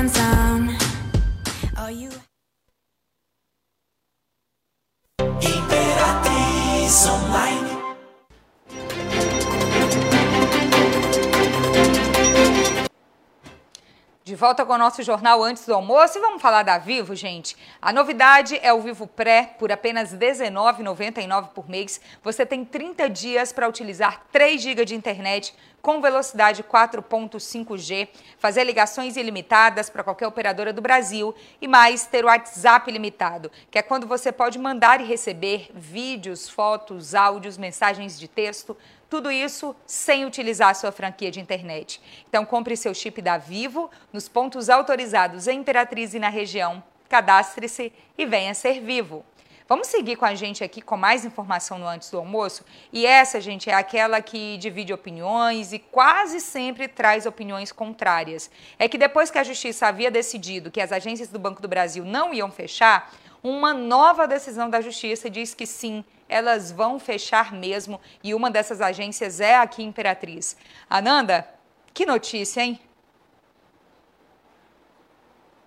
Volta 14.35 14.65
com 14.65 14.73
o 14.73 14.77
nosso 14.77 15.03
jornal 15.03 15.43
antes 15.43 15.65
do 15.65 15.73
almoço 15.73 16.17
e 16.17 16.21
vamos 16.21 16.41
falar 16.41 16.63
da 16.63 16.77
Vivo, 16.77 17.15
gente. 17.15 17.55
A 17.81 17.91
novidade 17.91 18.59
é 18.61 18.71
o 18.73 18.81
Vivo 18.81 19.07
Pré, 19.07 19.55
por 19.57 19.71
apenas 19.71 20.11
R$19,99 20.11 21.49
por 21.49 21.69
mês. 21.69 21.99
Você 22.23 22.45
tem 22.45 22.63
30 22.63 23.09
dias 23.09 23.51
para 23.51 23.67
utilizar 23.67 24.25
3 24.31 24.61
GB 24.61 24.85
de 24.85 24.95
internet 24.95 25.53
com 25.81 25.99
velocidade 25.99 26.63
4.5G, 26.63 28.09
fazer 28.37 28.63
ligações 28.63 29.17
ilimitadas 29.17 29.89
para 29.89 30.03
qualquer 30.03 30.27
operadora 30.27 30.71
do 30.71 30.81
Brasil 30.81 31.33
e 31.59 31.67
mais 31.67 32.05
ter 32.05 32.23
o 32.23 32.27
WhatsApp 32.27 32.89
ilimitado, 32.89 33.51
que 33.69 33.79
é 33.79 33.81
quando 33.81 34.05
você 34.05 34.31
pode 34.31 34.59
mandar 34.59 35.01
e 35.01 35.05
receber 35.05 35.71
vídeos, 35.73 36.47
fotos, 36.47 37.15
áudios, 37.15 37.57
mensagens 37.57 38.19
de 38.19 38.27
texto 38.27 38.77
tudo 39.11 39.29
isso 39.29 39.75
sem 39.85 40.25
utilizar 40.25 40.69
a 40.69 40.73
sua 40.73 40.89
franquia 40.89 41.29
de 41.29 41.41
internet. 41.41 42.01
Então 42.29 42.45
compre 42.45 42.77
seu 42.77 42.93
chip 42.93 43.21
da 43.21 43.37
Vivo 43.37 43.91
nos 44.13 44.29
pontos 44.29 44.69
autorizados 44.69 45.49
em 45.49 45.59
Imperatriz 45.59 46.13
e 46.13 46.19
na 46.19 46.29
região. 46.29 46.81
Cadastre-se 47.09 47.91
e 48.17 48.25
venha 48.25 48.53
ser 48.53 48.79
vivo. 48.79 49.25
Vamos 49.67 49.87
seguir 49.87 50.15
com 50.15 50.23
a 50.23 50.33
gente 50.33 50.63
aqui 50.63 50.81
com 50.81 50.95
mais 50.95 51.25
informação 51.25 51.77
no 51.77 51.87
Antes 51.87 52.09
do 52.09 52.19
Almoço? 52.19 52.63
E 52.91 53.05
essa, 53.05 53.41
gente, 53.41 53.69
é 53.69 53.73
aquela 53.73 54.21
que 54.21 54.57
divide 54.57 54.93
opiniões 54.93 55.73
e 55.73 55.79
quase 55.79 56.39
sempre 56.39 56.87
traz 56.87 57.25
opiniões 57.25 57.71
contrárias. 57.73 58.49
É 58.79 58.87
que 58.87 58.97
depois 58.97 59.29
que 59.29 59.37
a 59.37 59.43
Justiça 59.43 59.87
havia 59.87 60.09
decidido 60.09 60.71
que 60.71 60.79
as 60.79 60.93
agências 60.93 61.27
do 61.27 61.39
Banco 61.39 61.61
do 61.61 61.67
Brasil 61.67 62.05
não 62.05 62.33
iam 62.33 62.49
fechar, 62.49 63.11
uma 63.43 63.73
nova 63.73 64.27
decisão 64.27 64.69
da 64.69 64.81
Justiça 64.81 65.29
diz 65.29 65.53
que 65.53 65.65
sim, 65.65 66.05
elas 66.31 66.71
vão 66.71 66.97
fechar 66.97 67.51
mesmo 67.51 67.99
e 68.23 68.33
uma 68.33 68.49
dessas 68.49 68.81
agências 68.81 69.39
é 69.39 69.57
aqui 69.57 69.83
Imperatriz. 69.83 70.55
Ananda, 70.89 71.47
que 71.93 72.05
notícia, 72.05 72.61
hein? 72.61 72.79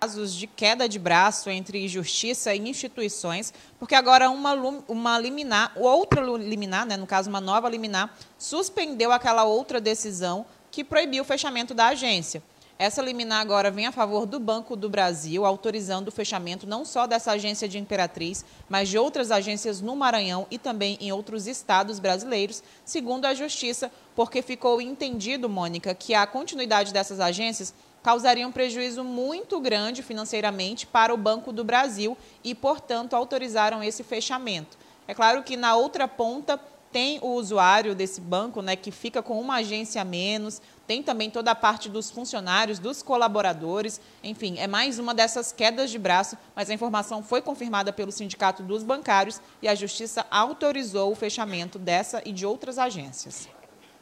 casos 0.01 0.35
de 0.35 0.47
queda 0.47 0.87
de 0.87 0.99
braço 0.99 1.49
entre 1.49 1.89
justiça 1.89 2.55
e 2.55 2.69
instituições, 2.69 3.55
porque 3.79 3.95
agora 3.95 4.29
uma, 4.29 4.53
uma 4.87 5.19
liminar, 5.19 5.73
outra 5.77 6.21
liminar, 6.21 6.85
né, 6.85 6.95
no 6.95 7.07
caso 7.07 7.31
uma 7.31 7.41
nova 7.41 7.71
liminar, 7.71 8.15
suspendeu 8.37 9.11
aquela 9.13 9.45
outra 9.45 9.81
decisão 9.81 10.45
que 10.71 10.85
proibiu 10.85 11.23
o 11.23 11.27
fechamento 11.27 11.73
da 11.73 11.87
agência. 11.87 12.43
Essa 12.77 13.01
liminar 13.01 13.41
agora 13.41 13.71
vem 13.71 13.87
a 13.87 13.93
favor 13.93 14.27
do 14.27 14.41
Banco 14.41 14.75
do 14.75 14.89
Brasil, 14.89 15.45
autorizando 15.47 16.09
o 16.09 16.13
fechamento 16.13 16.67
não 16.67 16.85
só 16.85 17.07
dessa 17.07 17.31
agência 17.31 17.69
de 17.69 17.79
Imperatriz, 17.79 18.45
mas 18.69 18.89
de 18.89 18.99
outras 18.99 19.31
agências 19.31 19.81
no 19.81 19.95
Maranhão 19.95 20.45
e 20.51 20.59
também 20.59 20.99
em 21.01 21.13
outros 21.13 21.47
estados 21.47 22.01
brasileiros, 22.01 22.65
segundo 22.85 23.27
a 23.27 23.35
Justiça, 23.35 23.93
porque 24.17 24.43
ficou 24.43 24.81
entendido, 24.81 25.49
Mônica, 25.49 25.95
que 25.95 26.15
a 26.15 26.27
continuidade 26.27 26.93
dessas 26.93 27.21
agências 27.21 27.73
causaria 28.03 28.47
um 28.47 28.53
prejuízo 28.53 29.05
muito 29.05 29.61
grande 29.61 30.03
financeiramente 30.03 30.85
para 30.85 31.15
o 31.15 31.17
Banco 31.17 31.53
do 31.53 31.63
Brasil 31.63 32.19
e, 32.43 32.57
portanto, 32.57 33.15
autorizaram 33.15 33.85
esse 33.85 34.03
fechamento. 34.03 34.77
É 35.07 35.15
claro 35.15 35.45
que 35.45 35.57
na 35.57 35.77
outra 35.77 36.09
ponta 36.09 36.59
tem 36.95 37.19
o 37.23 37.31
usuário 37.31 37.93
desse 37.93 38.21
banco, 38.21 38.63
né, 38.63 38.77
que 38.77 38.93
fica 38.93 39.21
com 39.21 39.41
uma 39.41 39.57
agência 39.57 40.01
a 40.01 40.05
menos, 40.05 40.63
tem 40.87 41.03
também 41.03 41.31
toda 41.31 41.51
a 41.51 41.55
parte 41.55 41.89
dos 41.89 42.11
funcionários, 42.11 42.79
dos 42.79 43.03
colaboradores, 43.03 44.01
enfim, 44.23 44.59
é 44.59 44.67
mais 44.67 44.99
uma 44.99 45.15
dessas 45.15 45.53
quedas 45.53 45.91
de 45.91 45.99
braço, 45.99 46.37
mas 46.55 46.69
a 46.71 46.75
informação 46.75 47.23
foi 47.23 47.41
confirmada 47.41 47.93
pelo 47.93 48.13
Sindicato 48.13 48.63
dos 48.63 48.83
Bancários 48.83 49.41
e 49.63 49.69
a 49.69 49.75
Justiça 49.75 50.27
autorizou 50.31 51.13
o 51.13 51.15
fechamento 51.17 51.79
dessa 51.79 52.23
e 52.25 52.33
de 52.33 52.45
outras 52.45 52.79
agências. 52.79 53.49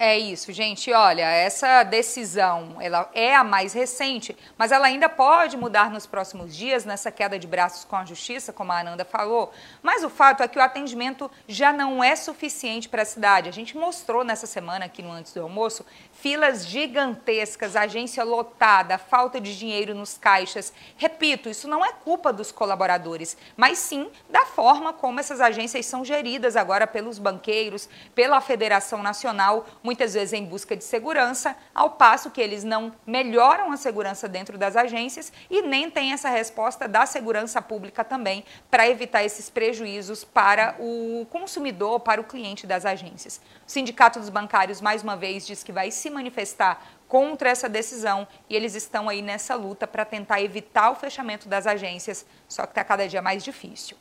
É 0.05 0.19
isso, 0.19 0.53
gente. 0.53 0.93
Olha, 0.93 1.31
essa 1.31 1.85
decisão 1.85 2.77
ela 2.81 3.09
é 3.15 3.37
a 3.37 3.45
mais 3.45 3.73
recente, 3.73 4.37
mas 4.59 4.73
ela 4.73 4.87
ainda 4.87 5.09
pode 5.09 5.57
mudar 5.57 5.93
nos 5.93 6.07
próximos 6.07 6.57
dias 6.57 6.85
nessa 6.85 7.13
queda 7.13 7.39
de 7.39 7.47
braços 7.47 7.85
com 7.85 7.95
a 7.95 8.05
justiça, 8.05 8.53
como 8.53 8.73
a 8.73 8.81
Ananda 8.81 9.05
falou. 9.05 9.53
Mas 9.81 10.03
o 10.03 10.11
fato 10.11 10.43
é 10.43 10.49
que 10.49 10.59
o 10.59 10.61
atendimento 10.61 11.31
já 11.47 11.73
não 11.73 12.03
é 12.03 12.17
suficiente 12.17 12.89
para 12.89 13.03
a 13.03 13.05
cidade. 13.05 13.49
A 13.49 13.53
gente 13.53 13.77
mostrou 13.77 14.25
nessa 14.25 14.45
semana 14.45 14.87
aqui 14.87 15.05
no 15.05 15.13
Antes 15.13 15.35
do 15.35 15.41
Almoço 15.41 15.87
filas 16.11 16.67
gigantescas, 16.67 17.77
agência 17.77 18.25
lotada, 18.25 18.99
falta 18.99 19.41
de 19.41 19.57
dinheiro 19.57 19.95
nos 19.95 20.19
caixas. 20.19 20.73
Repito, 20.97 21.49
isso 21.49 21.69
não 21.69 21.85
é 21.85 21.93
culpa 21.93 22.33
dos 22.33 22.51
colaboradores, 22.51 23.37
mas 23.57 23.79
sim 23.79 24.11
da 24.29 24.45
forma 24.47 24.93
como 24.93 25.21
essas 25.21 25.41
agências 25.41 25.87
são 25.87 26.05
geridas 26.05 26.57
agora 26.57 26.89
pelos 26.89 27.21
banqueiros, 27.21 27.89
pela 28.17 28.41
Federação 28.41 29.01
Nacional 29.01 29.65
muitas 29.93 30.15
vezes 30.15 30.33
em 30.33 30.47
busca 30.47 30.75
de 30.75 30.83
segurança, 30.83 31.55
ao 31.75 31.91
passo 31.91 32.31
que 32.31 32.41
eles 32.41 32.65
não 32.65 32.95
melhoram 33.07 33.71
a 33.71 33.77
segurança 33.77 34.27
dentro 34.27 34.57
das 34.57 34.75
agências 34.75 35.31
e 35.51 35.61
nem 35.61 35.91
têm 35.91 36.15
essa 36.15 36.31
resposta 36.31 36.89
da 36.89 37.05
segurança 37.05 37.61
pública 37.61 38.03
também 38.03 38.43
para 38.71 38.89
evitar 38.89 39.23
esses 39.23 39.51
prejuízos 39.51 40.25
para 40.25 40.75
o 40.79 41.27
consumidor, 41.29 42.01
para 42.01 42.23
o 42.23 42.25
cliente 42.25 42.67
das 42.67 42.87
agências. 42.87 43.39
O 43.69 43.71
Sindicato 43.71 44.19
dos 44.19 44.31
Bancários, 44.31 44.81
mais 44.81 45.03
uma 45.03 45.15
vez, 45.15 45.47
diz 45.47 45.63
que 45.63 45.73
vai 45.73 45.91
se 45.91 46.09
manifestar 46.09 46.83
contra 47.07 47.51
essa 47.51 47.69
decisão 47.69 48.27
e 48.49 48.57
eles 48.57 48.75
estão 48.75 49.11
aí 49.11 49.21
nessa 49.21 49.55
luta 49.55 49.87
para 49.87 50.07
tentar 50.07 50.41
evitar 50.41 50.91
o 50.91 50.95
fechamento 50.95 51.51
das 51.51 51.67
agências, 51.67 52.25
só 52.49 52.63
que 52.63 52.71
está 52.71 52.83
cada 52.83 53.07
dia 53.07 53.21
mais 53.21 53.45
difícil. 53.45 53.95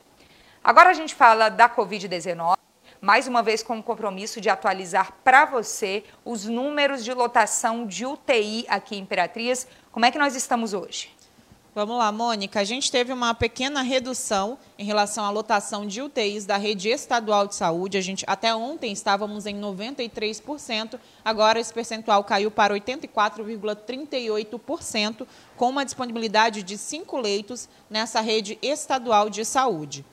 Agora 0.64 0.88
a 0.88 0.94
gente 0.94 1.14
fala 1.14 1.50
da 1.50 1.68
Covid-19 1.68 2.61
mais 3.02 3.26
uma 3.26 3.42
vez 3.42 3.62
com 3.64 3.80
o 3.80 3.82
compromisso 3.82 4.40
de 4.40 4.48
atualizar 4.48 5.12
para 5.24 5.44
você 5.44 6.04
os 6.24 6.44
números 6.44 7.04
de 7.04 7.12
lotação 7.12 7.84
de 7.84 8.06
UTI 8.06 8.64
aqui 8.68 8.94
em 8.94 9.00
Imperatriz. 9.00 9.66
Como 9.90 10.06
é 10.06 10.12
que 10.12 10.20
nós 10.20 10.36
estamos 10.36 10.72
hoje? 10.72 11.10
Vamos 11.74 11.98
lá, 11.98 12.12
Mônica. 12.12 12.60
A 12.60 12.64
gente 12.64 12.92
teve 12.92 13.12
uma 13.12 13.34
pequena 13.34 13.82
redução 13.82 14.56
em 14.78 14.84
relação 14.84 15.24
à 15.24 15.30
lotação 15.30 15.84
de 15.84 16.00
UTIs 16.00 16.46
da 16.46 16.56
rede 16.56 16.90
estadual 16.90 17.48
de 17.48 17.56
saúde. 17.56 17.98
A 17.98 18.00
gente 18.00 18.24
até 18.28 18.54
ontem 18.54 18.92
estávamos 18.92 19.46
em 19.46 19.60
93%, 19.60 21.00
agora 21.24 21.58
esse 21.58 21.74
percentual 21.74 22.22
caiu 22.22 22.52
para 22.52 22.72
84,38%, 22.74 25.26
com 25.56 25.70
uma 25.70 25.84
disponibilidade 25.84 26.62
de 26.62 26.78
cinco 26.78 27.18
leitos 27.18 27.68
nessa 27.90 28.20
rede 28.20 28.56
estadual 28.62 29.28
de 29.28 29.44
saúde. 29.44 30.04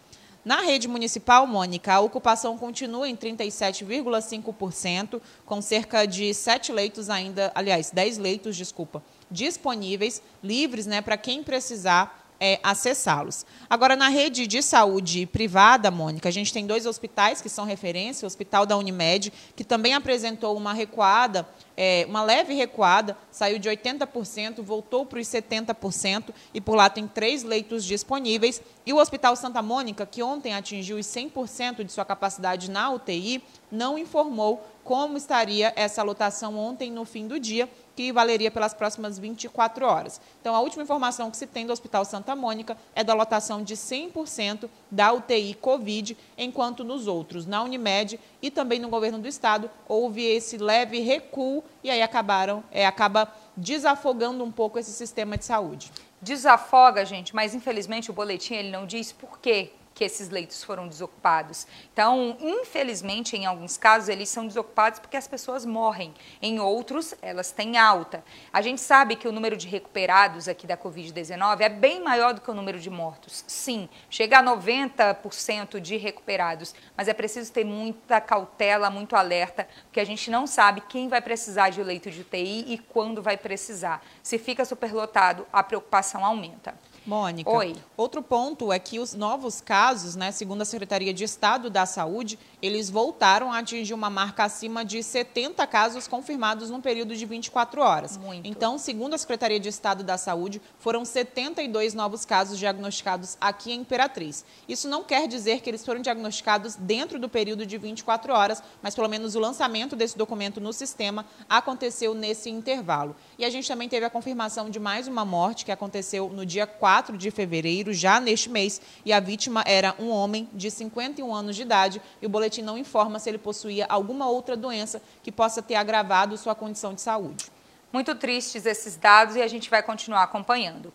Na 0.43 0.61
rede 0.61 0.87
municipal, 0.87 1.45
Mônica, 1.45 1.93
a 1.93 1.99
ocupação 1.99 2.57
continua 2.57 3.07
em 3.09 3.15
37,5%, 3.15 5.21
com 5.45 5.61
cerca 5.61 6.05
de 6.05 6.33
7 6.33 6.71
leitos 6.71 7.09
ainda, 7.09 7.51
aliás, 7.53 7.91
10 7.91 8.17
leitos, 8.17 8.55
desculpa, 8.55 9.03
disponíveis, 9.29 10.21
livres 10.41 10.85
né, 10.85 11.01
para 11.01 11.17
quem 11.17 11.43
precisar 11.43 12.19
é, 12.39 12.59
acessá-los. 12.63 13.45
Agora, 13.69 13.95
na 13.95 14.07
rede 14.07 14.47
de 14.47 14.61
saúde 14.61 15.25
privada, 15.25 15.91
Mônica, 15.91 16.29
a 16.29 16.31
gente 16.31 16.53
tem 16.53 16.65
dois 16.65 16.85
hospitais 16.85 17.41
que 17.41 17.49
são 17.49 17.65
referência, 17.65 18.25
o 18.25 18.27
Hospital 18.27 18.65
da 18.65 18.77
Unimed, 18.77 19.33
que 19.55 19.63
também 19.63 19.93
apresentou 19.93 20.55
uma 20.55 20.73
recuada 20.73 21.47
é, 21.81 22.05
uma 22.09 22.21
leve 22.21 22.53
recuada, 22.53 23.17
saiu 23.31 23.57
de 23.57 23.69
80%, 23.69 24.61
voltou 24.61 25.05
para 25.05 25.17
os 25.17 25.25
70%, 25.25 26.33
e 26.53 26.59
por 26.59 26.75
lá 26.75 26.89
tem 26.89 27.07
três 27.07 27.41
leitos 27.41 27.85
disponíveis. 27.85 28.61
E 28.85 28.91
o 28.91 28.97
Hospital 28.97 29.33
Santa 29.37 29.61
Mônica, 29.61 30.05
que 30.05 30.21
ontem 30.21 30.53
atingiu 30.53 30.97
os 30.97 31.05
100% 31.05 31.85
de 31.85 31.91
sua 31.93 32.03
capacidade 32.03 32.69
na 32.69 32.91
UTI, 32.91 33.41
não 33.71 33.97
informou 33.97 34.61
como 34.83 35.15
estaria 35.15 35.71
essa 35.75 36.03
lotação 36.03 36.57
ontem 36.57 36.91
no 36.91 37.05
fim 37.05 37.27
do 37.27 37.39
dia, 37.39 37.69
que 37.95 38.11
valeria 38.11 38.49
pelas 38.49 38.73
próximas 38.73 39.19
24 39.19 39.85
horas. 39.85 40.19
Então, 40.41 40.55
a 40.55 40.61
última 40.61 40.83
informação 40.83 41.29
que 41.29 41.37
se 41.37 41.45
tem 41.45 41.65
do 41.65 41.73
Hospital 41.73 42.03
Santa 42.03 42.35
Mônica 42.35 42.75
é 42.95 43.03
da 43.03 43.13
lotação 43.13 43.61
de 43.61 43.75
100% 43.75 44.69
da 44.89 45.13
UTI 45.13 45.53
Covid, 45.53 46.17
enquanto 46.37 46.83
nos 46.83 47.07
outros, 47.07 47.45
na 47.45 47.61
Unimed 47.61 48.19
e 48.41 48.49
também 48.49 48.79
no 48.79 48.89
governo 48.89 49.19
do 49.19 49.27
estado, 49.27 49.69
houve 49.87 50.23
esse 50.23 50.57
leve 50.57 50.99
recuo 50.99 51.63
e 51.83 51.89
aí 51.89 52.01
acabaram, 52.01 52.63
é, 52.71 52.85
acaba 52.85 53.33
desafogando 53.55 54.43
um 54.43 54.51
pouco 54.51 54.77
esse 54.79 54.91
sistema 54.91 55.37
de 55.37 55.45
saúde. 55.45 55.91
Desafoga, 56.21 57.05
gente, 57.05 57.33
mas 57.33 57.55
infelizmente 57.55 58.09
o 58.09 58.13
boletim 58.13 58.55
ele 58.55 58.71
não 58.71 58.85
diz 58.85 59.11
por 59.11 59.39
quê 59.39 59.71
que 59.99 60.05
esses 60.05 60.29
leitos 60.29 60.63
foram 60.63 60.87
desocupados. 60.87 61.67
Então, 61.91 62.37
infelizmente, 62.39 63.35
em 63.35 63.45
alguns 63.45 63.75
casos, 63.75 64.07
eles 64.07 64.29
são 64.29 64.47
desocupados 64.47 64.97
porque 64.97 65.17
as 65.17 65.27
pessoas 65.27 65.65
morrem. 65.65 66.13
Em 66.41 66.57
outros, 66.57 67.13
elas 67.21 67.51
têm 67.51 67.77
alta. 67.77 68.23
A 68.53 68.61
gente 68.61 68.79
sabe 68.79 69.17
que 69.17 69.27
o 69.27 69.31
número 69.33 69.57
de 69.57 69.67
recuperados 69.67 70.47
aqui 70.47 70.65
da 70.65 70.77
Covid-19 70.77 71.59
é 71.59 71.67
bem 71.67 72.01
maior 72.01 72.33
do 72.33 72.39
que 72.39 72.49
o 72.49 72.53
número 72.53 72.79
de 72.79 72.89
mortos. 72.89 73.43
Sim, 73.45 73.89
chega 74.09 74.39
a 74.39 74.41
90% 74.41 75.81
de 75.81 75.97
recuperados, 75.97 76.73
mas 76.95 77.09
é 77.09 77.13
preciso 77.13 77.51
ter 77.51 77.65
muita 77.65 78.21
cautela, 78.21 78.89
muito 78.89 79.17
alerta, 79.17 79.67
porque 79.83 79.99
a 79.99 80.05
gente 80.05 80.31
não 80.31 80.47
sabe 80.47 80.79
quem 80.79 81.09
vai 81.09 81.19
precisar 81.19 81.71
de 81.71 81.83
leito 81.83 82.09
de 82.09 82.21
UTI 82.21 82.71
e 82.73 82.77
quando 82.77 83.21
vai 83.21 83.35
precisar. 83.35 84.01
Se 84.23 84.39
fica 84.39 84.63
superlotado, 84.63 85.45
a 85.51 85.61
preocupação 85.61 86.23
aumenta. 86.23 86.73
Mônica, 87.05 87.49
Oi. 87.49 87.75
outro 87.97 88.21
ponto 88.21 88.71
é 88.71 88.79
que 88.79 88.99
os 88.99 89.13
novos 89.13 89.61
casos, 89.61 90.15
né, 90.15 90.31
segundo 90.31 90.61
a 90.61 90.65
Secretaria 90.65 91.13
de 91.13 91.23
Estado 91.23 91.69
da 91.69 91.85
Saúde, 91.85 92.37
eles 92.61 92.89
voltaram 92.89 93.51
a 93.51 93.59
atingir 93.59 93.93
uma 93.93 94.09
marca 94.09 94.43
acima 94.43 94.83
de 94.83 95.01
70 95.01 95.65
casos 95.67 96.07
confirmados 96.07 96.69
num 96.69 96.81
período 96.81 97.15
de 97.15 97.25
24 97.25 97.81
horas. 97.81 98.17
Muito. 98.17 98.47
Então, 98.47 98.77
segundo 98.77 99.13
a 99.13 99.17
Secretaria 99.17 99.59
de 99.59 99.69
Estado 99.69 100.03
da 100.03 100.17
Saúde, 100.17 100.61
foram 100.77 101.05
72 101.05 101.93
novos 101.93 102.25
casos 102.25 102.59
diagnosticados 102.59 103.37
aqui 103.39 103.71
em 103.71 103.79
Imperatriz. 103.79 104.43
Isso 104.67 104.87
não 104.89 105.03
quer 105.03 105.27
dizer 105.27 105.61
que 105.61 105.69
eles 105.69 105.85
foram 105.85 106.01
diagnosticados 106.01 106.75
dentro 106.75 107.17
do 107.17 107.29
período 107.29 107.65
de 107.65 107.77
24 107.77 108.33
horas, 108.33 108.61
mas 108.81 108.93
pelo 108.93 109.07
menos 109.07 109.35
o 109.35 109.39
lançamento 109.39 109.95
desse 109.95 110.17
documento 110.17 110.59
no 110.59 110.73
sistema 110.73 111.25
aconteceu 111.49 112.13
nesse 112.13 112.49
intervalo. 112.49 113.15
E 113.37 113.45
a 113.45 113.49
gente 113.49 113.67
também 113.67 113.87
teve 113.87 114.05
a 114.05 114.09
confirmação 114.09 114.69
de 114.69 114.79
mais 114.79 115.07
uma 115.07 115.23
morte 115.23 115.63
que 115.63 115.71
aconteceu 115.71 116.29
no 116.29 116.45
dia 116.45 116.67
4 116.67 116.88
4 116.89 117.15
de 117.15 117.29
fevereiro, 117.29 117.93
já 117.93 118.19
neste 118.19 118.49
mês, 118.49 118.81
e 119.05 119.13
a 119.13 119.19
vítima 119.19 119.63
era 119.67 119.93
um 119.99 120.09
homem 120.09 120.49
de 120.51 120.71
51 120.71 121.31
anos 121.31 121.55
de 121.55 121.61
idade 121.61 122.01
e 122.19 122.25
o 122.25 122.29
boletim 122.29 122.63
não 122.63 122.79
informa 122.79 123.19
se 123.19 123.29
ele 123.29 123.37
possuía 123.37 123.85
alguma 123.87 124.27
outra 124.27 124.57
doença 124.57 124.99
que 125.21 125.31
possa 125.31 125.61
ter 125.61 125.75
agravado 125.75 126.35
sua 126.35 126.55
condição 126.55 126.95
de 126.95 127.01
saúde. 127.01 127.45
Muito 127.93 128.15
tristes 128.15 128.65
esses 128.65 128.95
dados 128.95 129.35
e 129.35 129.41
a 129.43 129.47
gente 129.47 129.69
vai 129.69 129.83
continuar 129.83 130.23
acompanhando. 130.23 130.91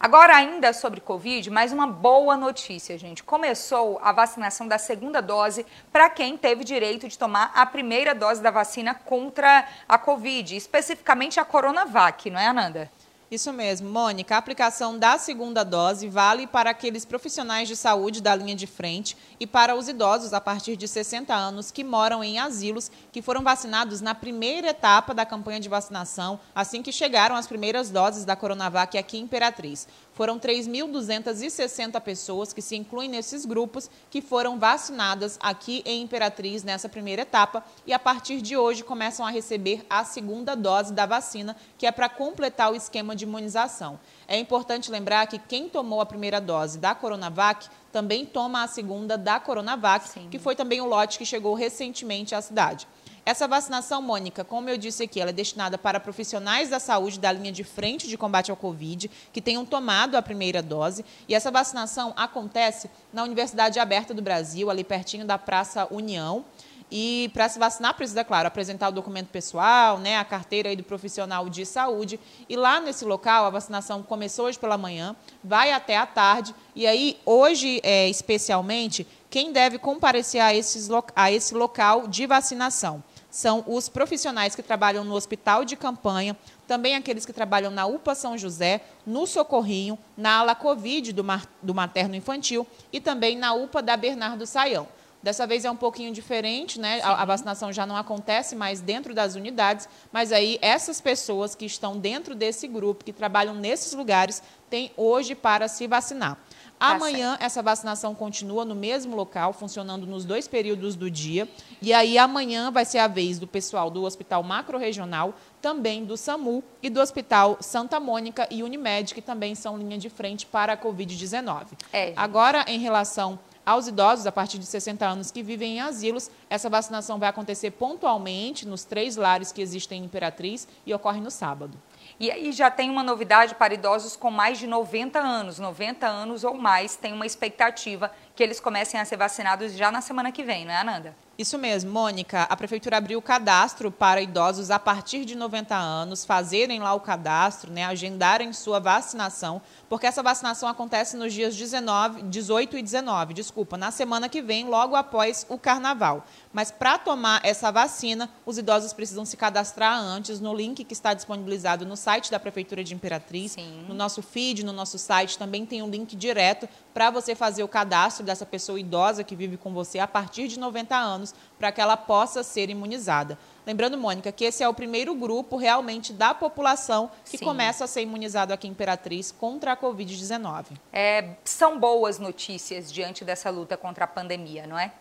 Agora, 0.00 0.34
ainda 0.34 0.72
sobre 0.72 1.00
Covid, 1.00 1.48
mais 1.48 1.72
uma 1.72 1.86
boa 1.86 2.36
notícia, 2.36 2.98
gente. 2.98 3.22
Começou 3.22 4.00
a 4.02 4.10
vacinação 4.10 4.66
da 4.66 4.78
segunda 4.78 5.22
dose 5.22 5.64
para 5.92 6.10
quem 6.10 6.36
teve 6.36 6.64
direito 6.64 7.06
de 7.06 7.16
tomar 7.16 7.52
a 7.54 7.64
primeira 7.64 8.16
dose 8.16 8.42
da 8.42 8.50
vacina 8.50 8.94
contra 8.94 9.64
a 9.88 9.96
Covid, 9.96 10.56
especificamente 10.56 11.38
a 11.38 11.44
Coronavac, 11.44 12.28
não 12.30 12.40
é, 12.40 12.48
Ananda? 12.48 12.90
Isso 13.28 13.52
mesmo, 13.52 13.90
Mônica. 13.90 14.36
A 14.36 14.38
aplicação 14.38 14.96
da 14.96 15.18
segunda 15.18 15.64
dose 15.64 16.08
vale 16.08 16.46
para 16.46 16.70
aqueles 16.70 17.04
profissionais 17.04 17.66
de 17.66 17.74
saúde 17.74 18.22
da 18.22 18.36
linha 18.36 18.54
de 18.54 18.68
frente 18.68 19.16
e 19.40 19.46
para 19.48 19.74
os 19.74 19.88
idosos 19.88 20.32
a 20.32 20.40
partir 20.40 20.76
de 20.76 20.86
60 20.86 21.34
anos 21.34 21.72
que 21.72 21.82
moram 21.82 22.22
em 22.22 22.38
asilos 22.38 22.88
que 23.10 23.20
foram 23.20 23.42
vacinados 23.42 24.00
na 24.00 24.14
primeira 24.14 24.68
etapa 24.68 25.12
da 25.12 25.26
campanha 25.26 25.58
de 25.58 25.68
vacinação, 25.68 26.38
assim 26.54 26.82
que 26.82 26.92
chegaram 26.92 27.34
as 27.34 27.48
primeiras 27.48 27.90
doses 27.90 28.24
da 28.24 28.36
Coronavac 28.36 28.96
aqui 28.96 29.18
em 29.18 29.22
Imperatriz. 29.22 29.88
Foram 30.16 30.38
3.260 30.38 32.00
pessoas 32.00 32.50
que 32.50 32.62
se 32.62 32.74
incluem 32.74 33.06
nesses 33.06 33.44
grupos 33.44 33.90
que 34.08 34.22
foram 34.22 34.58
vacinadas 34.58 35.38
aqui 35.42 35.82
em 35.84 36.00
Imperatriz 36.00 36.64
nessa 36.64 36.88
primeira 36.88 37.20
etapa 37.20 37.62
e 37.86 37.92
a 37.92 37.98
partir 37.98 38.40
de 38.40 38.56
hoje 38.56 38.82
começam 38.82 39.26
a 39.26 39.30
receber 39.30 39.84
a 39.90 40.04
segunda 40.04 40.56
dose 40.56 40.90
da 40.90 41.04
vacina, 41.04 41.54
que 41.76 41.86
é 41.86 41.92
para 41.92 42.08
completar 42.08 42.72
o 42.72 42.74
esquema 42.74 43.14
de 43.14 43.24
imunização. 43.24 44.00
É 44.26 44.38
importante 44.38 44.90
lembrar 44.90 45.26
que 45.26 45.38
quem 45.38 45.68
tomou 45.68 46.00
a 46.00 46.06
primeira 46.06 46.40
dose 46.40 46.78
da 46.78 46.94
Coronavac 46.94 47.68
também 47.92 48.24
toma 48.24 48.62
a 48.62 48.66
segunda 48.66 49.18
da 49.18 49.38
Coronavac, 49.38 50.08
Sim. 50.08 50.28
que 50.30 50.38
foi 50.38 50.56
também 50.56 50.80
o 50.80 50.86
lote 50.86 51.18
que 51.18 51.26
chegou 51.26 51.52
recentemente 51.52 52.34
à 52.34 52.40
cidade. 52.40 52.88
Essa 53.26 53.48
vacinação, 53.48 54.00
Mônica, 54.00 54.44
como 54.44 54.70
eu 54.70 54.78
disse 54.78 55.02
aqui, 55.02 55.20
ela 55.20 55.30
é 55.30 55.32
destinada 55.32 55.76
para 55.76 55.98
profissionais 55.98 56.70
da 56.70 56.78
saúde 56.78 57.18
da 57.18 57.32
linha 57.32 57.50
de 57.50 57.64
frente 57.64 58.06
de 58.06 58.16
combate 58.16 58.52
ao 58.52 58.56
Covid, 58.56 59.10
que 59.32 59.42
tenham 59.42 59.66
tomado 59.66 60.14
a 60.14 60.22
primeira 60.22 60.62
dose. 60.62 61.04
E 61.28 61.34
essa 61.34 61.50
vacinação 61.50 62.14
acontece 62.16 62.88
na 63.12 63.24
Universidade 63.24 63.80
Aberta 63.80 64.14
do 64.14 64.22
Brasil, 64.22 64.70
ali 64.70 64.84
pertinho 64.84 65.26
da 65.26 65.36
Praça 65.36 65.88
União. 65.90 66.44
E 66.88 67.28
para 67.34 67.48
se 67.48 67.58
vacinar, 67.58 67.94
precisa, 67.94 68.22
claro, 68.22 68.46
apresentar 68.46 68.90
o 68.90 68.92
documento 68.92 69.26
pessoal, 69.26 69.98
né, 69.98 70.16
a 70.16 70.24
carteira 70.24 70.68
aí 70.68 70.76
do 70.76 70.84
profissional 70.84 71.48
de 71.48 71.66
saúde. 71.66 72.20
E 72.48 72.54
lá 72.54 72.78
nesse 72.78 73.04
local, 73.04 73.44
a 73.44 73.50
vacinação 73.50 74.04
começou 74.04 74.46
hoje 74.46 74.56
pela 74.56 74.78
manhã, 74.78 75.16
vai 75.42 75.72
até 75.72 75.96
a 75.96 76.06
tarde. 76.06 76.54
E 76.76 76.86
aí, 76.86 77.18
hoje, 77.26 77.80
é, 77.82 78.08
especialmente, 78.08 79.04
quem 79.28 79.52
deve 79.52 79.78
comparecer 79.78 80.40
a, 80.40 80.54
esses, 80.54 80.88
a 81.16 81.32
esse 81.32 81.54
local 81.54 82.06
de 82.06 82.24
vacinação? 82.24 83.02
São 83.36 83.62
os 83.66 83.86
profissionais 83.86 84.54
que 84.54 84.62
trabalham 84.62 85.04
no 85.04 85.14
hospital 85.14 85.62
de 85.62 85.76
campanha, 85.76 86.34
também 86.66 86.94
aqueles 86.96 87.26
que 87.26 87.34
trabalham 87.34 87.70
na 87.70 87.84
UPA 87.84 88.14
São 88.14 88.38
José, 88.38 88.80
no 89.04 89.26
Socorrinho, 89.26 89.98
na 90.16 90.38
ala 90.38 90.54
Covid 90.54 91.12
do, 91.12 91.22
do 91.62 91.74
materno 91.74 92.16
infantil 92.16 92.66
e 92.90 92.98
também 92.98 93.36
na 93.36 93.52
UPA 93.52 93.82
da 93.82 93.94
Bernardo 93.94 94.46
Saião. 94.46 94.88
Dessa 95.22 95.46
vez 95.46 95.66
é 95.66 95.70
um 95.70 95.76
pouquinho 95.76 96.14
diferente, 96.14 96.80
né? 96.80 97.02
A, 97.02 97.20
a, 97.20 97.24
vacinação 97.26 97.70
já 97.70 97.84
não 97.84 97.96
acontece 97.96 98.56
mais 98.56 98.80
dentro 98.80 99.12
das 99.12 99.34
unidades, 99.34 99.86
mas 100.10 100.32
aí 100.32 100.58
essas 100.62 100.98
pessoas 100.98 101.54
que 101.54 101.66
estão 101.66 101.98
dentro 101.98 102.34
desse 102.34 102.66
grupo, 102.66 103.04
que 103.04 103.12
trabalham 103.12 103.54
nesses 103.54 103.92
lugares, 103.92 104.42
têm 104.70 104.92
hoje 104.96 105.34
para 105.34 105.68
se 105.68 105.86
vacinar. 105.86 106.38
Tá 106.78 106.88
Amanhã, 106.88 107.38
essa 107.40 107.62
vacinação 107.62 108.14
continua 108.14 108.64
no 108.64 108.74
mesmo 108.74 109.16
local, 109.16 109.52
funcionando 109.52 110.06
nos 110.06 110.24
dois 110.24 110.46
períodos 110.46 110.94
do 110.94 111.10
dia. 111.10 111.48
E 111.80 111.92
aí, 111.92 112.18
amanhã 112.18 112.70
vai 112.70 112.84
ser 112.84 112.98
a 112.98 113.06
vez 113.06 113.38
do 113.38 113.46
pessoal 113.46 113.90
do 113.90 114.04
Hospital 114.04 114.42
Macro-Regional, 114.42 115.34
também 115.62 116.04
do 116.04 116.16
SAMU 116.16 116.62
e 116.82 116.90
do 116.90 117.00
Hospital 117.00 117.56
Santa 117.60 117.98
Mônica 117.98 118.46
e 118.50 118.62
Unimed, 118.62 119.14
que 119.14 119.22
também 119.22 119.54
são 119.54 119.78
linha 119.78 119.96
de 119.96 120.10
frente 120.10 120.44
para 120.44 120.74
a 120.74 120.76
Covid-19. 120.76 121.68
É. 121.92 122.12
Agora, 122.14 122.64
em 122.68 122.78
relação 122.78 123.38
aos 123.66 123.88
idosos 123.88 124.26
a 124.26 124.32
partir 124.32 124.58
de 124.58 124.66
60 124.66 125.04
anos 125.04 125.30
que 125.32 125.42
vivem 125.42 125.78
em 125.78 125.80
asilos, 125.80 126.30
essa 126.48 126.70
vacinação 126.70 127.18
vai 127.18 127.28
acontecer 127.28 127.72
pontualmente 127.72 128.64
nos 128.66 128.84
três 128.84 129.16
lares 129.16 129.50
que 129.50 129.60
existem 129.60 130.02
em 130.02 130.04
Imperatriz 130.04 130.68
e 130.86 130.94
ocorre 130.94 131.20
no 131.20 131.32
sábado. 131.32 131.76
E 132.18 132.30
aí 132.30 132.50
já 132.50 132.70
tem 132.70 132.88
uma 132.88 133.02
novidade 133.02 133.54
para 133.54 133.74
idosos 133.74 134.16
com 134.16 134.30
mais 134.30 134.58
de 134.58 134.66
90 134.66 135.18
anos, 135.18 135.58
90 135.58 136.06
anos 136.06 136.44
ou 136.44 136.54
mais, 136.54 136.96
tem 136.96 137.12
uma 137.12 137.26
expectativa 137.26 138.10
que 138.36 138.42
eles 138.42 138.60
comecem 138.60 139.00
a 139.00 139.04
ser 139.04 139.16
vacinados 139.16 139.72
já 139.72 139.90
na 139.90 140.02
semana 140.02 140.30
que 140.30 140.44
vem, 140.44 140.66
não 140.66 140.72
é, 140.72 140.76
Ananda? 140.76 141.16
Isso 141.38 141.58
mesmo, 141.58 141.92
Mônica. 141.92 142.44
A 142.44 142.56
prefeitura 142.56 142.96
abriu 142.96 143.18
o 143.18 143.22
cadastro 143.22 143.90
para 143.90 144.22
idosos 144.22 144.70
a 144.70 144.78
partir 144.78 145.26
de 145.26 145.34
90 145.34 145.74
anos 145.74 146.24
fazerem 146.24 146.80
lá 146.80 146.94
o 146.94 147.00
cadastro, 147.00 147.70
né, 147.70 147.84
agendarem 147.84 148.54
sua 148.54 148.80
vacinação, 148.80 149.60
porque 149.86 150.06
essa 150.06 150.22
vacinação 150.22 150.66
acontece 150.66 151.14
nos 151.14 151.34
dias 151.34 151.54
19, 151.54 152.22
18 152.22 152.78
e 152.78 152.82
19, 152.82 153.34
desculpa, 153.34 153.76
na 153.76 153.90
semana 153.90 154.30
que 154.30 154.40
vem, 154.40 154.64
logo 154.64 154.96
após 154.96 155.44
o 155.50 155.58
carnaval. 155.58 156.24
Mas 156.54 156.70
para 156.70 156.96
tomar 156.96 157.42
essa 157.44 157.70
vacina, 157.70 158.30
os 158.46 158.56
idosos 158.56 158.94
precisam 158.94 159.26
se 159.26 159.36
cadastrar 159.36 159.98
antes 159.98 160.40
no 160.40 160.54
link 160.54 160.84
que 160.84 160.94
está 160.94 161.12
disponibilizado 161.12 161.84
no 161.84 161.98
site 161.98 162.30
da 162.30 162.40
Prefeitura 162.40 162.82
de 162.82 162.94
Imperatriz, 162.94 163.52
Sim. 163.52 163.84
no 163.86 163.94
nosso 163.94 164.22
feed, 164.22 164.64
no 164.64 164.72
nosso 164.72 164.98
site 164.98 165.36
também 165.36 165.66
tem 165.66 165.82
um 165.82 165.90
link 165.90 166.16
direto 166.16 166.66
para 166.94 167.10
você 167.10 167.34
fazer 167.34 167.62
o 167.62 167.68
cadastro 167.68 168.24
dessa 168.26 168.44
pessoa 168.44 168.78
idosa 168.78 169.24
que 169.24 169.34
vive 169.34 169.56
com 169.56 169.72
você 169.72 169.98
a 169.98 170.06
partir 170.06 170.48
de 170.48 170.58
90 170.58 170.94
anos, 170.94 171.34
para 171.58 171.72
que 171.72 171.80
ela 171.80 171.96
possa 171.96 172.42
ser 172.42 172.68
imunizada. 172.68 173.38
Lembrando, 173.66 173.96
Mônica, 173.96 174.30
que 174.30 174.44
esse 174.44 174.62
é 174.62 174.68
o 174.68 174.74
primeiro 174.74 175.14
grupo 175.14 175.56
realmente 175.56 176.12
da 176.12 176.34
população 176.34 177.10
que 177.24 177.38
Sim. 177.38 177.44
começa 177.44 177.84
a 177.84 177.86
ser 177.86 178.02
imunizado 178.02 178.52
aqui 178.52 178.68
em 178.68 178.70
Imperatriz 178.70 179.32
contra 179.32 179.72
a 179.72 179.76
Covid-19. 179.76 180.66
É, 180.92 181.30
são 181.42 181.78
boas 181.78 182.18
notícias 182.18 182.92
diante 182.92 183.24
dessa 183.24 183.48
luta 183.50 183.76
contra 183.76 184.04
a 184.04 184.06
pandemia, 184.06 184.66
não 184.66 184.78
é? 184.78 184.92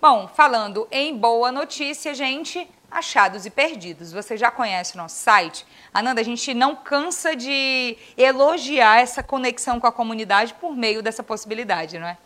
Bom, 0.00 0.28
falando 0.28 0.86
em 0.90 1.16
boa 1.16 1.50
notícia, 1.50 2.14
gente, 2.14 2.68
achados 2.90 3.46
e 3.46 3.50
perdidos. 3.50 4.12
Você 4.12 4.36
já 4.36 4.50
conhece 4.50 4.94
o 4.94 4.98
nosso 4.98 5.16
site? 5.16 5.66
Ananda, 5.92 6.20
a 6.20 6.24
gente 6.24 6.52
não 6.54 6.76
cansa 6.76 7.34
de 7.34 7.96
elogiar 8.16 9.00
essa 9.00 9.22
conexão 9.22 9.80
com 9.80 9.86
a 9.86 9.92
comunidade 9.92 10.54
por 10.54 10.76
meio 10.76 11.02
dessa 11.02 11.22
possibilidade, 11.22 11.98
não 11.98 12.06
é? 12.06 12.18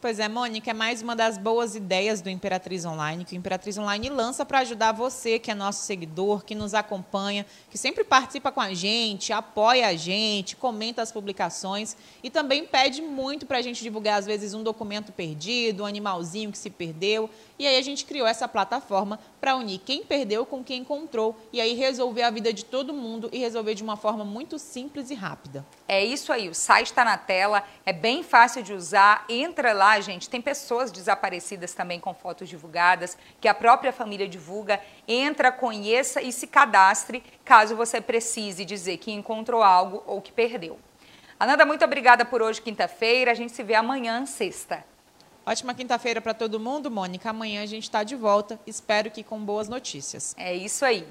Pois 0.00 0.18
é, 0.18 0.30
Mônica, 0.30 0.70
é 0.70 0.72
mais 0.72 1.02
uma 1.02 1.14
das 1.14 1.36
boas 1.36 1.76
ideias 1.76 2.22
do 2.22 2.30
Imperatriz 2.30 2.86
Online, 2.86 3.22
que 3.22 3.34
o 3.34 3.36
Imperatriz 3.36 3.76
Online 3.76 4.08
lança 4.08 4.46
para 4.46 4.60
ajudar 4.60 4.92
você, 4.92 5.38
que 5.38 5.50
é 5.50 5.54
nosso 5.54 5.84
seguidor, 5.84 6.42
que 6.42 6.54
nos 6.54 6.72
acompanha, 6.72 7.44
que 7.70 7.76
sempre 7.76 8.02
participa 8.02 8.50
com 8.50 8.62
a 8.62 8.72
gente, 8.72 9.30
apoia 9.30 9.88
a 9.88 9.94
gente, 9.94 10.56
comenta 10.56 11.02
as 11.02 11.12
publicações 11.12 11.98
e 12.22 12.30
também 12.30 12.66
pede 12.66 13.02
muito 13.02 13.44
para 13.44 13.58
a 13.58 13.62
gente 13.62 13.82
divulgar, 13.82 14.18
às 14.18 14.24
vezes, 14.24 14.54
um 14.54 14.62
documento 14.62 15.12
perdido, 15.12 15.82
um 15.82 15.86
animalzinho 15.86 16.50
que 16.50 16.56
se 16.56 16.70
perdeu. 16.70 17.28
E 17.58 17.66
aí 17.66 17.76
a 17.76 17.82
gente 17.82 18.06
criou 18.06 18.26
essa 18.26 18.48
plataforma 18.48 19.20
para 19.38 19.54
unir 19.54 19.82
quem 19.84 20.02
perdeu 20.02 20.46
com 20.46 20.64
quem 20.64 20.80
encontrou 20.80 21.36
e 21.52 21.60
aí 21.60 21.74
resolver 21.74 22.22
a 22.22 22.30
vida 22.30 22.54
de 22.54 22.64
todo 22.64 22.94
mundo 22.94 23.28
e 23.30 23.38
resolver 23.38 23.74
de 23.74 23.82
uma 23.82 23.98
forma 23.98 24.24
muito 24.24 24.58
simples 24.58 25.10
e 25.10 25.14
rápida. 25.14 25.62
É 25.92 26.04
isso 26.04 26.32
aí, 26.32 26.48
o 26.48 26.54
site 26.54 26.86
está 26.86 27.04
na 27.04 27.18
tela, 27.18 27.64
é 27.84 27.92
bem 27.92 28.22
fácil 28.22 28.62
de 28.62 28.72
usar. 28.72 29.24
Entra 29.28 29.72
lá, 29.72 29.98
gente. 29.98 30.30
Tem 30.30 30.40
pessoas 30.40 30.92
desaparecidas 30.92 31.74
também 31.74 31.98
com 31.98 32.14
fotos 32.14 32.48
divulgadas, 32.48 33.18
que 33.40 33.48
a 33.48 33.54
própria 33.54 33.92
família 33.92 34.28
divulga. 34.28 34.80
Entra, 35.08 35.50
conheça 35.50 36.22
e 36.22 36.30
se 36.30 36.46
cadastre 36.46 37.24
caso 37.44 37.74
você 37.74 38.00
precise 38.00 38.64
dizer 38.64 38.98
que 38.98 39.10
encontrou 39.10 39.64
algo 39.64 40.04
ou 40.06 40.20
que 40.20 40.30
perdeu. 40.30 40.78
Ananda, 41.40 41.66
muito 41.66 41.84
obrigada 41.84 42.24
por 42.24 42.40
hoje, 42.40 42.62
quinta-feira. 42.62 43.32
A 43.32 43.34
gente 43.34 43.50
se 43.50 43.64
vê 43.64 43.74
amanhã, 43.74 44.24
sexta. 44.26 44.84
Ótima 45.44 45.74
quinta-feira 45.74 46.20
para 46.20 46.34
todo 46.34 46.60
mundo, 46.60 46.88
Mônica. 46.88 47.30
Amanhã 47.30 47.64
a 47.64 47.66
gente 47.66 47.82
está 47.82 48.04
de 48.04 48.14
volta. 48.14 48.60
Espero 48.64 49.10
que 49.10 49.24
com 49.24 49.40
boas 49.40 49.68
notícias. 49.68 50.36
É 50.38 50.54
isso 50.54 50.84
aí. 50.84 51.04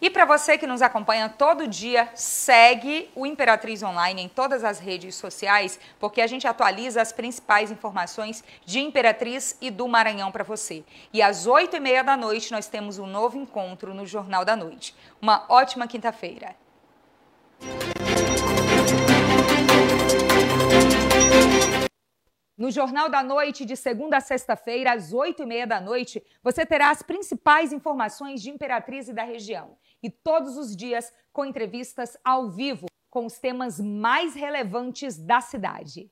E 0.00 0.08
para 0.08 0.24
você 0.24 0.56
que 0.56 0.66
nos 0.66 0.80
acompanha 0.80 1.28
todo 1.28 1.66
dia, 1.66 2.08
segue 2.14 3.10
o 3.16 3.26
Imperatriz 3.26 3.82
Online 3.82 4.22
em 4.22 4.28
todas 4.28 4.62
as 4.62 4.78
redes 4.78 5.16
sociais, 5.16 5.80
porque 5.98 6.20
a 6.20 6.26
gente 6.26 6.46
atualiza 6.46 7.02
as 7.02 7.12
principais 7.12 7.70
informações 7.70 8.44
de 8.64 8.78
Imperatriz 8.78 9.56
e 9.60 9.70
do 9.70 9.88
Maranhão 9.88 10.30
para 10.30 10.44
você. 10.44 10.84
E 11.12 11.20
às 11.20 11.46
oito 11.46 11.76
e 11.76 11.80
meia 11.80 12.04
da 12.04 12.16
noite 12.16 12.52
nós 12.52 12.68
temos 12.68 12.98
um 12.98 13.06
novo 13.06 13.36
encontro 13.36 13.92
no 13.92 14.06
Jornal 14.06 14.44
da 14.44 14.54
Noite. 14.54 14.94
Uma 15.20 15.44
ótima 15.48 15.88
quinta-feira. 15.88 16.54
No 22.58 22.72
Jornal 22.72 23.08
da 23.08 23.22
Noite, 23.22 23.64
de 23.64 23.76
segunda 23.76 24.16
a 24.16 24.20
sexta-feira, 24.20 24.92
às 24.92 25.12
oito 25.12 25.44
e 25.44 25.46
meia 25.46 25.64
da 25.64 25.80
noite, 25.80 26.20
você 26.42 26.66
terá 26.66 26.90
as 26.90 27.04
principais 27.04 27.72
informações 27.72 28.42
de 28.42 28.50
Imperatriz 28.50 29.06
e 29.06 29.12
da 29.12 29.22
região. 29.22 29.76
E 30.02 30.10
todos 30.10 30.56
os 30.56 30.76
dias 30.76 31.12
com 31.32 31.44
entrevistas 31.44 32.16
ao 32.24 32.50
vivo 32.50 32.86
com 33.10 33.26
os 33.26 33.38
temas 33.38 33.80
mais 33.80 34.34
relevantes 34.34 35.16
da 35.16 35.40
cidade. 35.40 36.10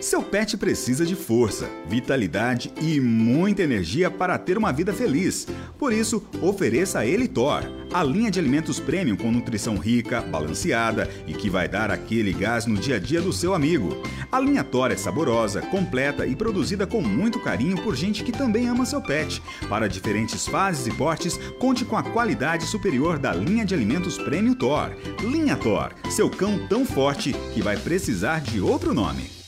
Seu 0.00 0.20
pet 0.20 0.56
precisa 0.56 1.06
de 1.06 1.14
força, 1.14 1.70
vitalidade 1.86 2.72
e 2.80 2.98
muita 3.00 3.62
energia 3.62 4.10
para 4.10 4.36
ter 4.36 4.58
uma 4.58 4.72
vida 4.72 4.92
feliz. 4.92 5.46
Por 5.78 5.92
isso, 5.92 6.24
ofereça 6.40 6.98
a 6.98 7.06
ele 7.06 7.28
Thor, 7.28 7.62
a 7.92 8.02
linha 8.02 8.28
de 8.28 8.40
alimentos 8.40 8.80
premium 8.80 9.16
com 9.16 9.30
nutrição 9.30 9.76
rica, 9.76 10.20
balanceada 10.20 11.08
e 11.24 11.32
que 11.34 11.48
vai 11.48 11.68
dar 11.68 11.90
aquele 11.90 12.32
gás 12.32 12.66
no 12.66 12.76
dia 12.76 12.96
a 12.96 12.98
dia 12.98 13.20
do 13.20 13.32
seu 13.32 13.54
amigo. 13.54 14.02
A 14.30 14.40
linha 14.40 14.64
Thor 14.64 14.90
é 14.90 14.96
saborosa, 14.96 15.62
completa 15.62 16.26
e 16.26 16.34
produzida 16.34 16.86
com 16.86 17.00
muito 17.00 17.38
carinho 17.38 17.80
por 17.80 17.94
gente 17.94 18.24
que 18.24 18.32
também 18.32 18.66
ama 18.66 18.84
seu 18.84 19.00
pet. 19.00 19.40
Para 19.68 19.88
diferentes 19.88 20.48
fases 20.48 20.86
e 20.86 20.90
portes, 20.90 21.38
conte 21.60 21.84
com 21.84 21.96
a 21.96 22.02
qualidade 22.02 22.64
superior 22.64 23.18
da 23.18 23.32
linha 23.32 23.64
de 23.64 23.74
alimentos 23.74 24.18
premium 24.18 24.54
Thor. 24.54 24.90
Linha 25.20 25.56
Thor, 25.56 25.92
seu 26.10 26.28
cão 26.28 26.66
tão 26.66 26.84
forte 26.84 27.32
que 27.54 27.62
vai 27.62 27.76
precisar 27.76 28.40
de 28.40 28.60
outro 28.60 28.92
nome. 28.92 29.41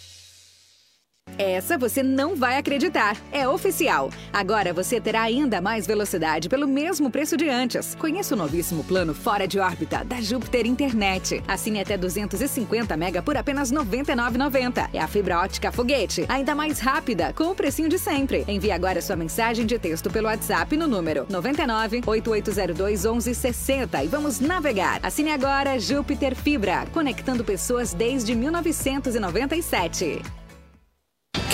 Essa 1.38 1.76
você 1.76 2.02
não 2.02 2.36
vai 2.36 2.58
acreditar. 2.58 3.16
É 3.32 3.48
oficial. 3.48 4.10
Agora 4.32 4.72
você 4.72 5.00
terá 5.00 5.22
ainda 5.22 5.60
mais 5.60 5.86
velocidade 5.86 6.48
pelo 6.48 6.66
mesmo 6.66 7.10
preço 7.10 7.36
de 7.36 7.48
antes. 7.48 7.94
Conheça 7.96 8.34
o 8.34 8.38
novíssimo 8.38 8.84
plano 8.84 9.14
fora 9.14 9.46
de 9.46 9.58
órbita 9.58 10.04
da 10.04 10.20
Júpiter 10.20 10.66
Internet. 10.66 11.42
Assine 11.46 11.80
até 11.80 11.96
250 11.96 12.96
mega 12.96 13.22
por 13.22 13.36
apenas 13.36 13.70
R$ 13.70 13.78
99,90. 13.78 14.88
É 14.92 15.00
a 15.00 15.08
fibra 15.08 15.40
ótica 15.40 15.72
foguete, 15.72 16.24
ainda 16.28 16.54
mais 16.54 16.78
rápida, 16.78 17.32
com 17.32 17.50
o 17.50 17.54
precinho 17.54 17.88
de 17.88 17.98
sempre. 17.98 18.44
Envie 18.46 18.70
agora 18.70 19.02
sua 19.02 19.16
mensagem 19.16 19.66
de 19.66 19.78
texto 19.78 20.10
pelo 20.10 20.28
WhatsApp 20.28 20.76
no 20.76 20.86
número 20.86 21.26
99 21.28 22.02
8802 22.06 23.04
1160 23.04 24.04
e 24.04 24.08
vamos 24.08 24.40
navegar. 24.40 25.00
Assine 25.02 25.30
agora 25.30 25.78
Júpiter 25.78 26.34
Fibra, 26.34 26.86
conectando 26.92 27.44
pessoas 27.44 27.92
desde 27.92 28.34
1997. 28.34 30.43